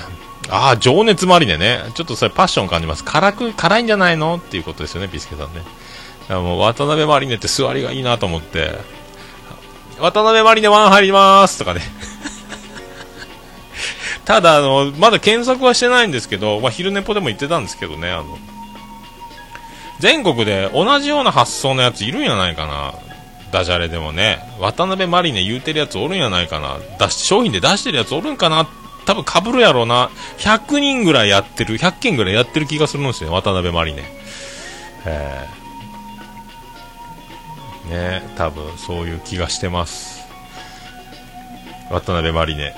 [0.50, 1.80] あ、情熱マリネね。
[1.94, 3.04] ちょっとそれパッション感じます。
[3.04, 4.36] 辛く、辛いんじゃないの？
[4.36, 5.62] っていうことですよね、ビスケさんね。
[6.28, 8.72] だからもう渡辺マリネって座りがいいなと思って、
[9.98, 11.80] 渡辺マリネワン入りますとかね。
[14.24, 18.38] ただ、あの、まだ検索はしてないんですけど、まあ、昼寝ぽでも言ってたんですけどね、あの、
[19.98, 22.94] 全国で同じような発想のやついるんやないかな。
[23.50, 24.40] ダジャレでもね。
[24.60, 26.76] 渡辺マリネ言うてるやつおるんやないかな。
[26.98, 28.68] 出し、商品で出してるやつおるんかな。
[29.06, 30.10] 多分被るやろうな。
[30.38, 34.02] 100人ぐらいやってる、100件ぐらいやってる気がするんですよ、渡辺マリネ。
[35.06, 35.57] えー、
[37.88, 40.26] ね多分そういう気がしてます。
[41.90, 42.74] 渡辺マリネ。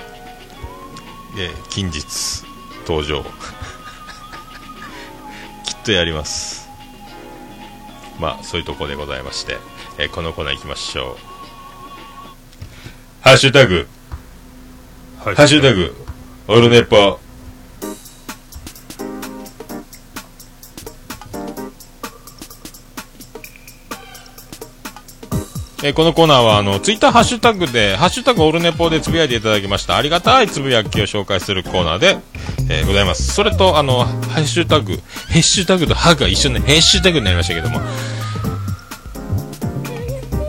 [1.37, 2.45] で、近日、
[2.87, 3.25] 登場。
[5.65, 6.69] きっとやります。
[8.21, 9.59] まあ、そういうとこでございまして、
[9.99, 11.17] えーこのコーナー行きましょう。
[13.23, 13.89] ハッシュタグ、
[15.19, 15.95] ハッシュタグ、
[16.49, 17.19] オルネポ。
[25.83, 32.19] えーこのコーナーは、あの、ツイッターハッシュタグで、ハッシュタグオルネポでつぶやいていただきました、ありがたいつぶやきを紹介するコーナーで、
[32.69, 33.33] えーございます。
[33.33, 35.01] それと、あの、ハッシュタグ、
[35.31, 37.81] ヘッシュタグとハが一緒にヘッシュタグになりましたけども、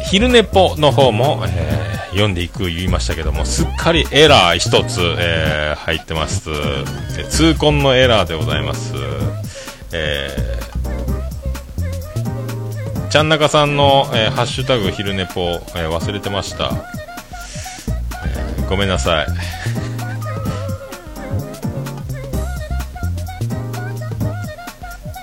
[0.09, 6.49] 昼寝ぽの方も、えー読んでいく言いましたけども、すっかりエラー一つ、えー入ってます。
[7.29, 8.93] 痛恨のエラーでございます。
[9.93, 10.59] え、
[13.11, 16.71] ちゃんなかさんの、えーハッシュタグ昼寝ぽ、えー忘れてました。
[18.25, 19.27] えーごめんなさい。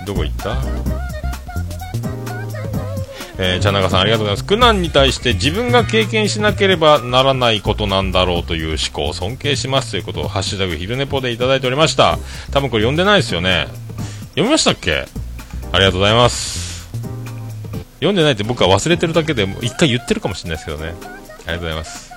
[0.05, 0.55] どこ行った？
[3.39, 4.45] えー、ちゃなかさんありがとうございます。
[4.45, 12.19] 苦難に対して自分が経験しなければならないことなんだろうという思考を尊敬しますということを、ハッシュタグ昼寝ぽでいただいておりました。
[12.51, 13.65] 多分これ読んでないですよね。
[14.35, 15.07] 読みましたっけ？
[15.71, 16.68] ありがとうございます。
[17.99, 20.93] 読んでないって僕は忘れてるだけで、もう一回言ってるかもしれないですけどね。
[20.93, 22.11] ありがとうございます。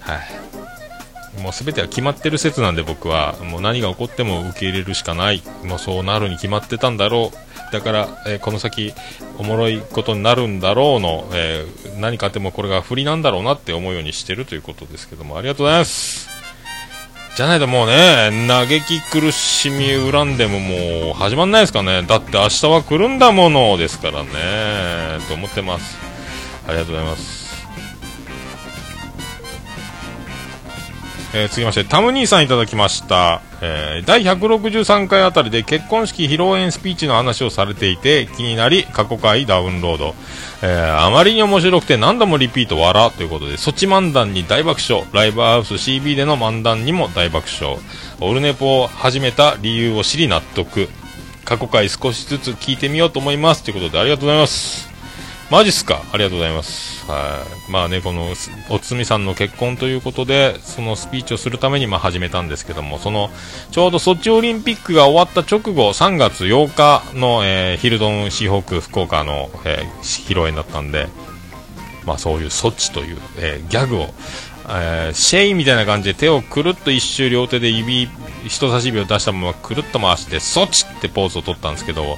[0.00, 1.42] はい。
[1.42, 5.42] もう全ては決まってる説なんで僕は、もう何が起こっても受け入れるしかない。
[5.64, 7.72] もうそうなるに決まってたんだろう。
[7.72, 8.94] だから、えーこの先、
[9.38, 16.35] おもろいことになるんだろうの、えー何かあってもこれが不利なんだろうなって思うようにしてるということですけども、ありがとうございます。
[17.36, 22.02] じゃないともうね、嘆き苦しみ恨んでももう始まんないですかね。
[22.02, 24.30] だって明日は来るんだものですからね、
[25.28, 25.98] と思ってます。
[26.66, 27.45] ありがとうございます。
[31.36, 33.42] えー続きまして、タム兄さんいただきました。
[33.60, 40.14] えー第163回あたりで結婚式披露宴スピーチの話をされていて気になり過去回ダウンロード。
[40.62, 47.78] えーあまりに面白くて何度もリピート笑ということで、ソチ漫談に大爆笑、ライブハウス CB での漫談にも大爆笑、
[48.20, 50.88] オルネポを始めた理由を知り納得。
[51.44, 54.95] 過去回少しずつ聞いてみようと思いますということでありがとうございます。
[55.48, 56.02] マジっすか？
[56.12, 57.08] ありがとうございます。
[57.08, 57.70] はい。
[57.70, 58.34] まあね、この、
[58.68, 63.30] おつみさんの結婚ということで、そのスピーチをするためにまあ始めたんですけども、その、
[63.70, 71.06] ちょうどソチオリンピックが終わった直後、3月8日の、えーヒルドンシーホーク福岡の、えー披露宴だったんで、
[72.04, 74.08] まあそういうソチという、えーギャグを、
[74.68, 78.08] えーシェイみたいな感じで手をくるっと一周両手で指、
[78.48, 82.16] 人差し指を出したままくるっと回して、ソチってポーズを取ったんですけど、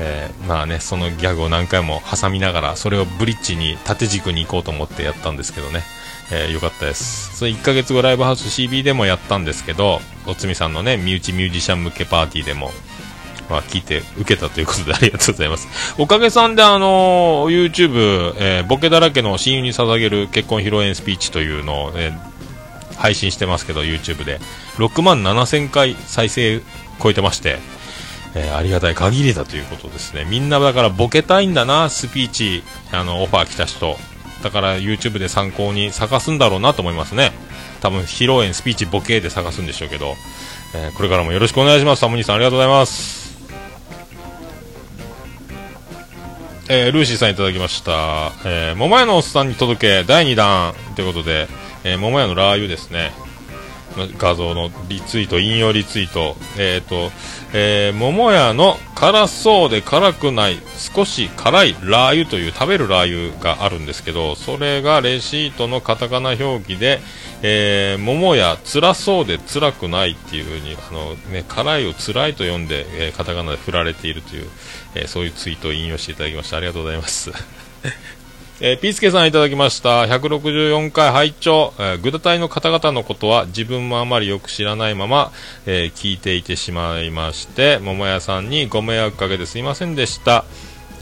[0.00, 5.82] えーまあね、そのギャグを何回も挟みながら、それをブリッジに縦軸に行こうと思ってやったんですけどね、
[6.30, 7.36] えーよかったです。
[7.36, 12.70] それ1ヶ月後ライブハウス CB でもやったんですけど、おつみさんのね、身内ミュージシャン向けパーティーでも、
[13.50, 15.68] まあ、聞いて受けたということでありがとうございます。
[15.98, 22.28] おかげさんであのー YouTube、えーボケだらけの親友に捧げる結婚披露宴スピーチというのを、えー
[22.98, 24.40] 配信してますけど、YouTube で。
[24.78, 26.60] 6万7000回再生
[27.00, 27.60] 超えてまして、
[28.38, 30.24] えーありがたい限りだということですね。
[30.24, 32.62] みんなだからボケたいんだな、スピーチ、
[32.92, 33.96] あの、オファー来た人。
[34.42, 37.32] だから YouTube で参考に探すんだろうなと思いますね。
[37.80, 40.14] 多分、披露宴、スピーチ、ボケで探すんでしょうけど、
[40.74, 42.00] えーこれからもよろしくお願いします。
[42.00, 43.28] サムニーさんありがとうございます。
[46.70, 48.32] えールーシーさんいただきました。
[48.44, 51.48] えー桃屋のおっさんに届け、第2弾ということで、
[51.82, 53.12] えー桃屋のラー油ですね。
[54.18, 56.36] 画像のリツイート、引用リツイート。
[56.56, 57.10] えっ、と、
[57.52, 60.58] えー桃屋の辛そうで辛くない、
[60.94, 67.00] 少し辛いラー油という食べるラー油があるんですけど、それがレシートのカタカナ表記で、
[67.42, 74.48] えー桃屋辛そうで辛くないっていうふうに、あのね、辛いを辛いと読んで、えーカタカナで振られているという、
[74.94, 76.56] えーそういうツイートを引用していただきました。
[76.56, 77.30] ありがとうございます。
[78.60, 80.02] えーピスケさんいただきました。
[80.02, 85.30] 164回拝聴、えーグダ隊の方々のことは自分もあまりよく知らないまま、
[85.64, 90.44] えー聞いていてしまいまして、桃屋さんにご迷惑かけてすいませんでした。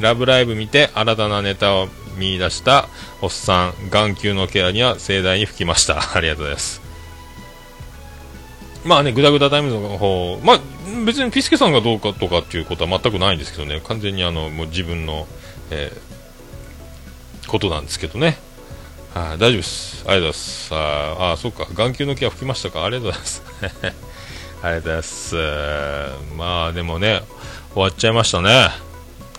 [0.00, 1.88] ラブライブ見て新たなネタを
[2.18, 2.88] 見出した
[3.22, 5.96] おっさん、眼球のケアには盛大に吹きました。
[6.14, 6.82] ありがとうございます。
[8.84, 10.61] まあね、グダグダタイムズの方、まあ
[11.07, 15.26] 別にピスケさんがどうかとかっていうことは全くないんですけどね、完全にあの、もう自分の、
[15.70, 16.05] えー
[17.57, 18.36] ことなんですけどね。
[19.14, 20.04] はい、大丈夫です。
[20.07, 20.74] ありがとうございます。
[20.74, 21.66] ああ、そうか。
[21.72, 22.84] 眼球の毛は吹きましたか？
[22.84, 23.42] ありがとうございます。
[24.62, 25.36] ありがとうございます。
[26.36, 27.22] まあ、でもね、
[27.72, 28.70] 終わっちゃいましたね。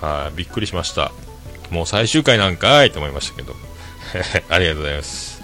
[0.01, 1.11] はい、びっくりしました。
[1.69, 3.55] もう最終回なんかいと思いましたけど。
[4.49, 5.41] ありがとうございます。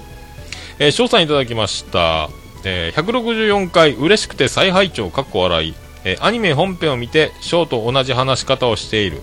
[0.79, 2.29] えー、翔さんいただきました。
[2.63, 5.75] えー164回、嬉しくて再拝聴かっこ笑い。
[6.05, 9.21] えーアニメ本編を見て、ショーと同じ話し方をしている。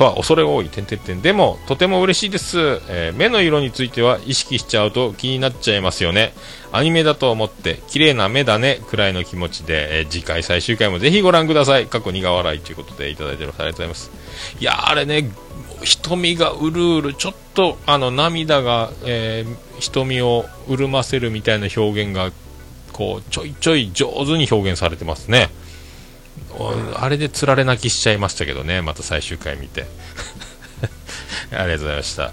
[0.00, 1.20] とは恐れ多い、点々点。
[1.20, 2.58] でも、とても嬉しいです。
[2.88, 6.32] えー目の色については意識しちゃうと気になっちゃいますよね。
[6.72, 11.86] アニメだと思って、綺麗な目だね、くらいの気持ちで、えー次回最終回もぜひご覧ください。
[11.86, 13.60] 過去苦笑いということでいただいてます。
[13.60, 14.10] ありがとうございます。
[14.58, 15.30] いやあれね、
[15.82, 22.32] 瞳がうるうる、ちょっと、あの、涙が、えー瞳を潤ませるみたいな表現が、
[22.94, 25.50] こう、ちょいちょい上手に表現されてますね。
[26.96, 29.86] あれでつられ泣きしちゃいましたけどね、また最終回見て。
[31.52, 32.32] ありがとうございました。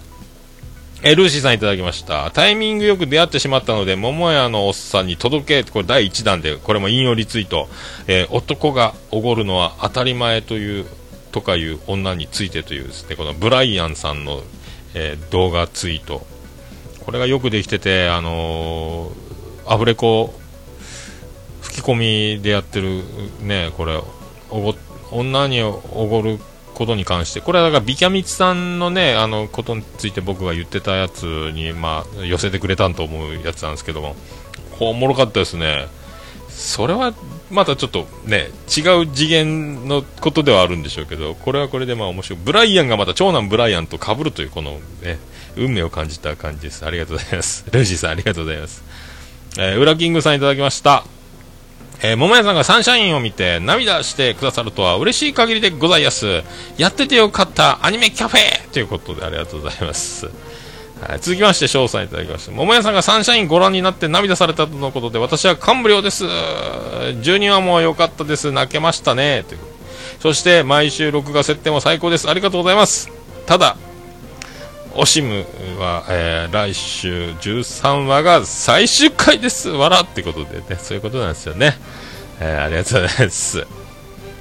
[1.04, 2.32] えルーシーさんいただきました。
[2.32, 7.70] タイミングよく出会ってしまったので、桃屋のおっさんに届け、これ第1弾で、これも引用リツイート。
[8.08, 10.86] えー男がおごるのは当たり前という、
[11.32, 14.42] とかいう女についてというですね、このブライアンさんの、
[14.96, 16.26] えー動画ツイート。
[17.06, 20.34] これがよくできてて、あのーアフレコ、
[21.82, 23.04] き込みでやってる、
[23.42, 24.00] ね、これ、
[24.50, 24.76] おご、
[25.12, 25.72] 女にお
[26.08, 26.40] ごる
[26.74, 34.16] ことに関して、これはだからビキャミツさんのね、あの、ことについて僕が言ってたやつに、まあ、寄せてくれたんと思うやつなんですけども、
[34.80, 35.88] おもろかったですね。
[36.50, 37.14] それは、
[37.50, 42.40] またちょっとね、違う次元のことではあるんでしょうけど、これはこれでまあ面白い。
[42.44, 45.18] ブライアンがまた長男ブライアンと被るという、このね、
[45.56, 46.86] 運命を感じた感じです。
[46.86, 47.66] ありがとうございます。
[47.72, 48.84] ルージーさんありがとうございます。
[49.58, 51.17] えー、ウラキングさんいただきました。
[52.02, 56.44] えー、桃屋さんがサンシャインを見て涙してくださるとは嬉しい限りでございます。
[56.78, 60.30] やっててよかったアニメキャフェということでありがとうございます。
[61.02, 62.52] はい、続きまして、翔さんいただきました。
[62.52, 66.26] 桃屋さんがサンシャインご覧になって涙されたとのことで、私は感無量です。
[66.26, 68.52] 12話も良かったです。
[68.52, 69.46] 泣けましたね。
[69.48, 69.60] という
[70.20, 72.30] そして、毎週録画設定も最高です。
[72.30, 73.12] ありがとうございます。
[73.46, 73.78] ただ、
[74.98, 75.46] オシム
[75.80, 79.70] は、えー来週13話が最終回です。
[79.70, 81.78] わらってことでね、そういうことなんですよね。
[82.40, 83.60] えーありがとうございます。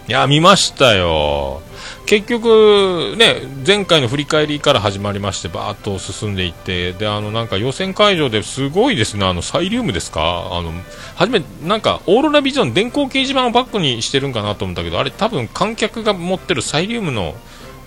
[0.08, 1.60] いや、見ましたよ。
[2.06, 10.48] 結局、ね、前回の振り返りから始まりまして、バーッと進んでいって、で、あの、なんか予選会場ですごいですね、あの、サイリウムですか？
[10.52, 10.72] あの、
[11.16, 17.34] 初め、なんか、オーロラビジョン電光掲示板をバックにしてるんかなと思ったけど、あれ多分観客が持ってるサイリウムの、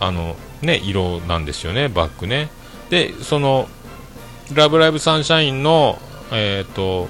[0.01, 2.49] あの、ね、色なんですよね、バックね。
[2.89, 3.67] で、その、
[4.53, 5.99] ラブライブサンシャインの、
[6.31, 7.07] えっ、と、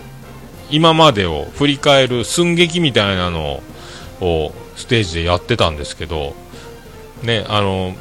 [0.70, 3.62] 今までを振り返る寸劇みたいなの
[4.22, 6.36] をステージでやってたんですけど、
[7.24, 7.96] ね、あの、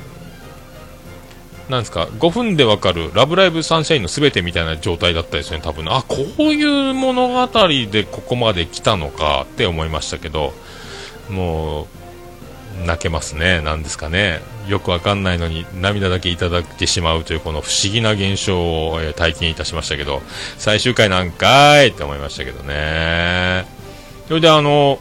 [1.69, 5.87] なんですか、5分でわかるラブライブサンシャインのすべてみたいな状態だったですね、多分。
[5.93, 10.55] あ、こういう物語でここまで来たのかって思いましたけど、
[11.29, 11.87] もう、
[12.87, 14.41] 泣けますね、なんですかね。
[14.67, 20.23] よくわかんないのに涙だけいただいてしまうというこの不思議な現象を、えー体験いたしましたけど、
[20.59, 23.67] 最終回なんかいって思いましたけどね。
[24.29, 24.99] それであの、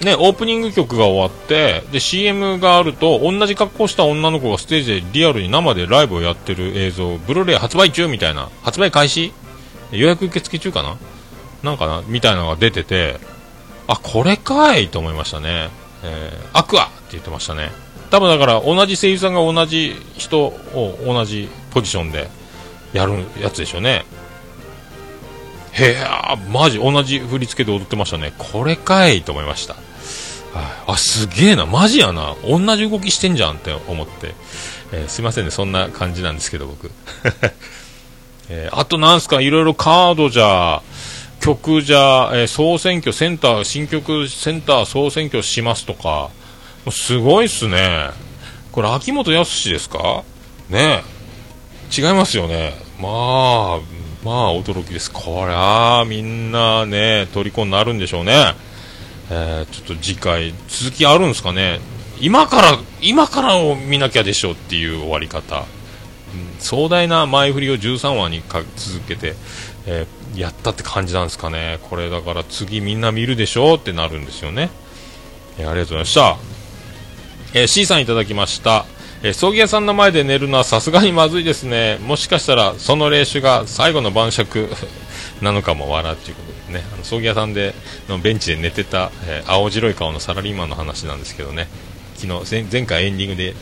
[0.00, 9.32] ね、オープニング曲が終わって、で、CM があると、同じ格好した女の子がステージでリアルに生でライブをやってる映像、ブルーレイ発売中みたいな、発売開始？
[9.92, 10.96] 予約受付中かな？
[11.62, 12.02] なんかな？
[12.08, 13.20] みたいなのが出てて、
[13.86, 15.70] あ、これかいと思いましたね。
[16.04, 17.72] えー、アクアって言ってましたね。
[18.10, 22.28] 多分だから、同じ声優さんが同じ人を同じポジションで
[22.92, 24.04] やるやつでしょうね。
[25.72, 26.06] へえ、
[26.52, 28.32] マジ同じ振り付けで踊ってましたね。
[28.38, 29.74] これかいと思いました。
[29.74, 29.82] はい
[30.86, 34.34] あ、すげえな、マジやな、同じ動きしてんじゃんって思って、
[34.92, 36.90] えーすいませんね、そんな感じなんですけど、僕。
[38.48, 40.82] えーあとなんすか、いろいろカードじゃ、
[41.44, 46.30] 曲じゃ、えー総選挙、センター、新曲センター総選挙しますとか、
[46.86, 48.08] もうすごいっすね。
[48.72, 50.22] これ、秋元康ですか？
[50.70, 51.02] ね。
[51.96, 52.72] 違いますよね。
[52.98, 53.80] まあ、
[54.24, 55.12] まあ、驚きです。
[55.12, 58.54] こりゃあ、みんなね、虜になるんでしょうね。
[59.30, 61.78] えーちょっと次回、続きあるんですかね。
[62.20, 65.56] 今から、今からを見なきゃでしょうっていう終わり方。
[65.58, 65.64] うん
[66.58, 68.42] 壮大な前振りを13話に
[68.76, 69.34] 続けて、
[69.86, 71.78] えーやったって感じなんですかね。
[71.82, 74.70] これだから次みんな見るでしょうってなるんですよね。
[75.58, 76.36] えーありがとうございました。
[77.54, 78.86] えー C さんいただきました。
[79.22, 81.98] えー葬儀屋さんの前で寝るのはさすがにまずいですね。
[82.02, 84.68] もしかしたらその霊種が最後の晩酌
[85.40, 86.84] なのかも笑っていうことですね。
[86.94, 87.74] あの葬儀屋さんで
[88.08, 91.68] のベンチで寝てた、えー青白い顔のサラリーマンの話なんですけどね。
[92.16, 93.54] 昨日前回エンディングで、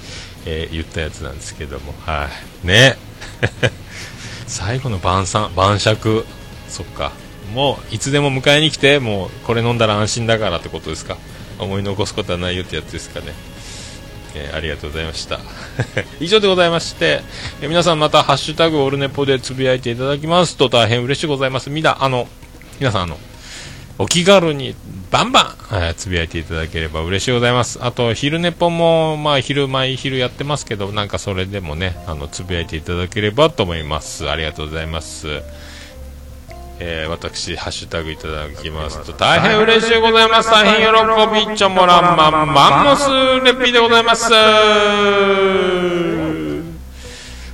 [0.47, 2.29] えー言ったやつなんですけども、は
[2.65, 2.67] い。
[2.67, 2.97] ね。
[4.47, 6.25] 最後の晩餐、晩酌。
[6.73, 7.13] そっか。
[7.55, 11.17] もう、いつでも迎えに来て、もう、これ飲んだら安心だからってことですか？
[11.59, 13.27] 思い残すことはないよってやつですかね。
[14.35, 15.39] えーありがとうございました。
[16.19, 17.21] 以上でございまして、
[17.61, 21.69] えー皆さんまた、ハッシュタグオルネポでつぶやいていただきますと大変嬉しいございます。
[21.69, 22.27] み、あの、
[22.81, 23.19] 皆さん、あの、
[23.99, 24.75] お気軽に
[25.11, 27.79] バンバン、えーつぶやいていただければ嬉しいございます。
[27.83, 34.31] あと、昼寝ぽも、まあ、昼、毎昼やってますけど、なんかそれでもね、あの、つぶやいていただければと思います。
[34.31, 35.43] ありがとうございます。
[36.85, 40.51] えー私、ハッシュタグいただきますと、大変嬉しいございます。
[40.51, 43.09] 大変喜びちょもらんまんマンモス
[43.45, 44.33] レピーでございます。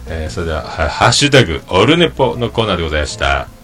[0.08, 3.57] えーそれで、はハッシュタグ、オルネポのコーナーでございました。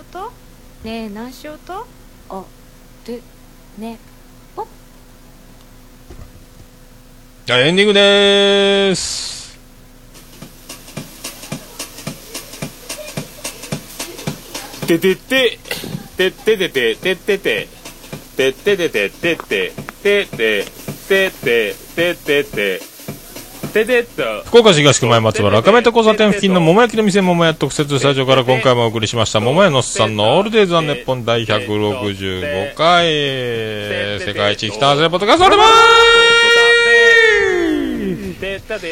[0.00, 0.32] うと
[0.84, 1.86] ねえ何しようと？
[2.28, 2.44] あ
[3.04, 3.20] で
[3.78, 3.98] ね
[4.54, 4.66] ポッ
[7.46, 9.36] じゃあエンディングでーす。
[14.86, 15.58] ててて、
[16.16, 17.68] てっててて、てってて、
[18.36, 20.64] てっててて、てって、てって、
[21.08, 22.95] てって、てってて、て。
[24.46, 35.50] 福岡市東区前松原赤目と交差点付近の桃焼きの店桃屋特設スタジオから今回もお送りしました桃屋のおっさんのオールデイズ・ザ・ネッポン第165回世界一北外れポッドキャスト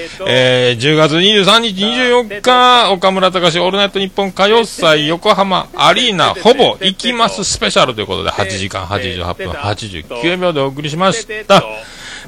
[0.08, 11.62] すえー、10月23日24日岡村隆史オールナイトニッポン歌謡祭横浜アリーナほぼ行きますスペシャルということで8時間88分89秒でお送りしました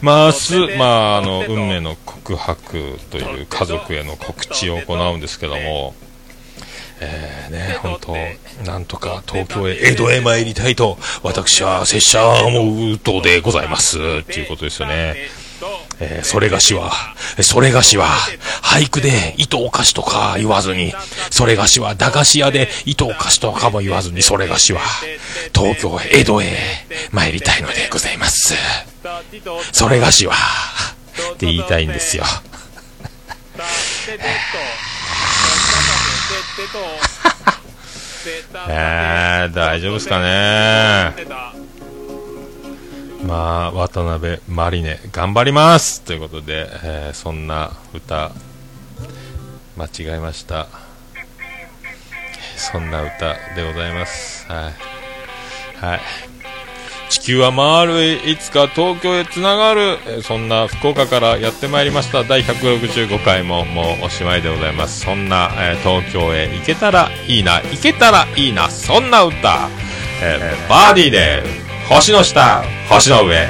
[0.01, 5.95] まあ、明日、まあ、あの、運命の告白という家族への告知を行うんですけども、
[7.01, 15.15] えー、ね、本当なんとか東京へ、江戸へ参りたいと、私は拙者は思うとでございます、っていうことですよね。
[15.99, 16.93] えーそれがしは、
[17.41, 18.09] それがしは、
[18.63, 20.93] 俳句で糸お菓子とか言わずに、
[21.31, 24.81] それがしは駄菓子屋で糸お菓子とかも言わずに、それがしは、
[25.55, 26.47] 東京へ、江戸へ
[27.13, 28.55] 参りたいのでございます。
[29.73, 30.35] それがしは、
[31.35, 32.25] って言いたいんですよ。
[38.69, 41.15] えー、大丈夫ですかね
[43.25, 48.31] まあ、渡辺マリネ、頑張りますということで、えーそんな歌、
[49.77, 50.69] 間違えました。
[52.57, 54.47] そんな歌でございます。
[54.47, 55.85] はい。
[55.85, 56.01] はい。
[57.09, 62.25] 地球は回るいつか東京へつながる、そんな福岡からやってまいりました。
[62.25, 65.01] 第165回ももうおしまいでございます。
[65.01, 69.69] そんな、えー東京へ行けたらいいな、行けたらいいな、そんな歌、
[70.23, 71.43] えーバーディーで
[71.89, 73.47] 星の下、星の上。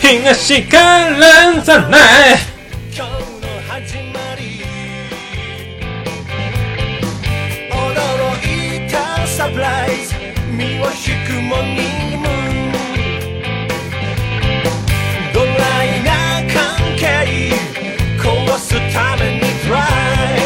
[0.00, 0.78] 東か
[1.10, 2.00] らさない。
[7.70, 10.15] 驚いたサプライズ。
[10.56, 12.30] 身を引くモーニングムー
[12.70, 12.72] ン
[15.34, 15.52] ドラ
[15.84, 16.10] イな
[16.50, 16.56] 関
[16.96, 17.04] 係
[18.18, 18.24] 壊
[18.58, 19.76] すためにトラ
[20.32, 20.38] イ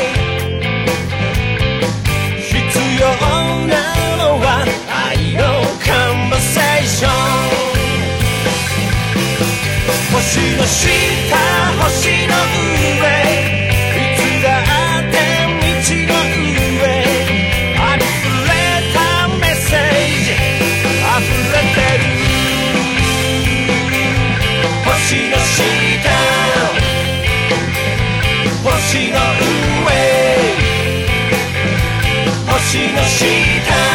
[2.42, 2.50] 必
[3.00, 3.06] 要
[3.68, 3.72] な
[4.16, 4.46] のは
[4.88, 5.40] 愛の
[5.78, 7.10] カンバセーション
[10.12, 10.18] 星
[10.56, 10.90] の下
[11.84, 12.29] 星の
[28.90, 29.14] 星の上。
[32.48, 33.89] 星の下。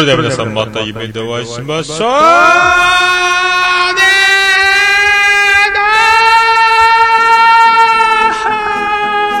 [0.00, 1.98] れでは皆さんまた夢でお会いしましょう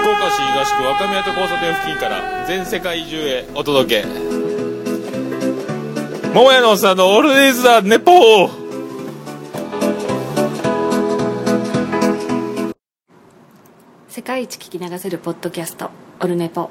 [0.02, 4.08] 福岡市東区若宮と交差点付近から全世界中へお届け。
[6.34, 8.50] 桃屋のおっさんのオールディーズ・ザ・ネポー。
[14.08, 15.90] 世界一聞き流せるポッドキャスト
[16.20, 16.70] オルネポ。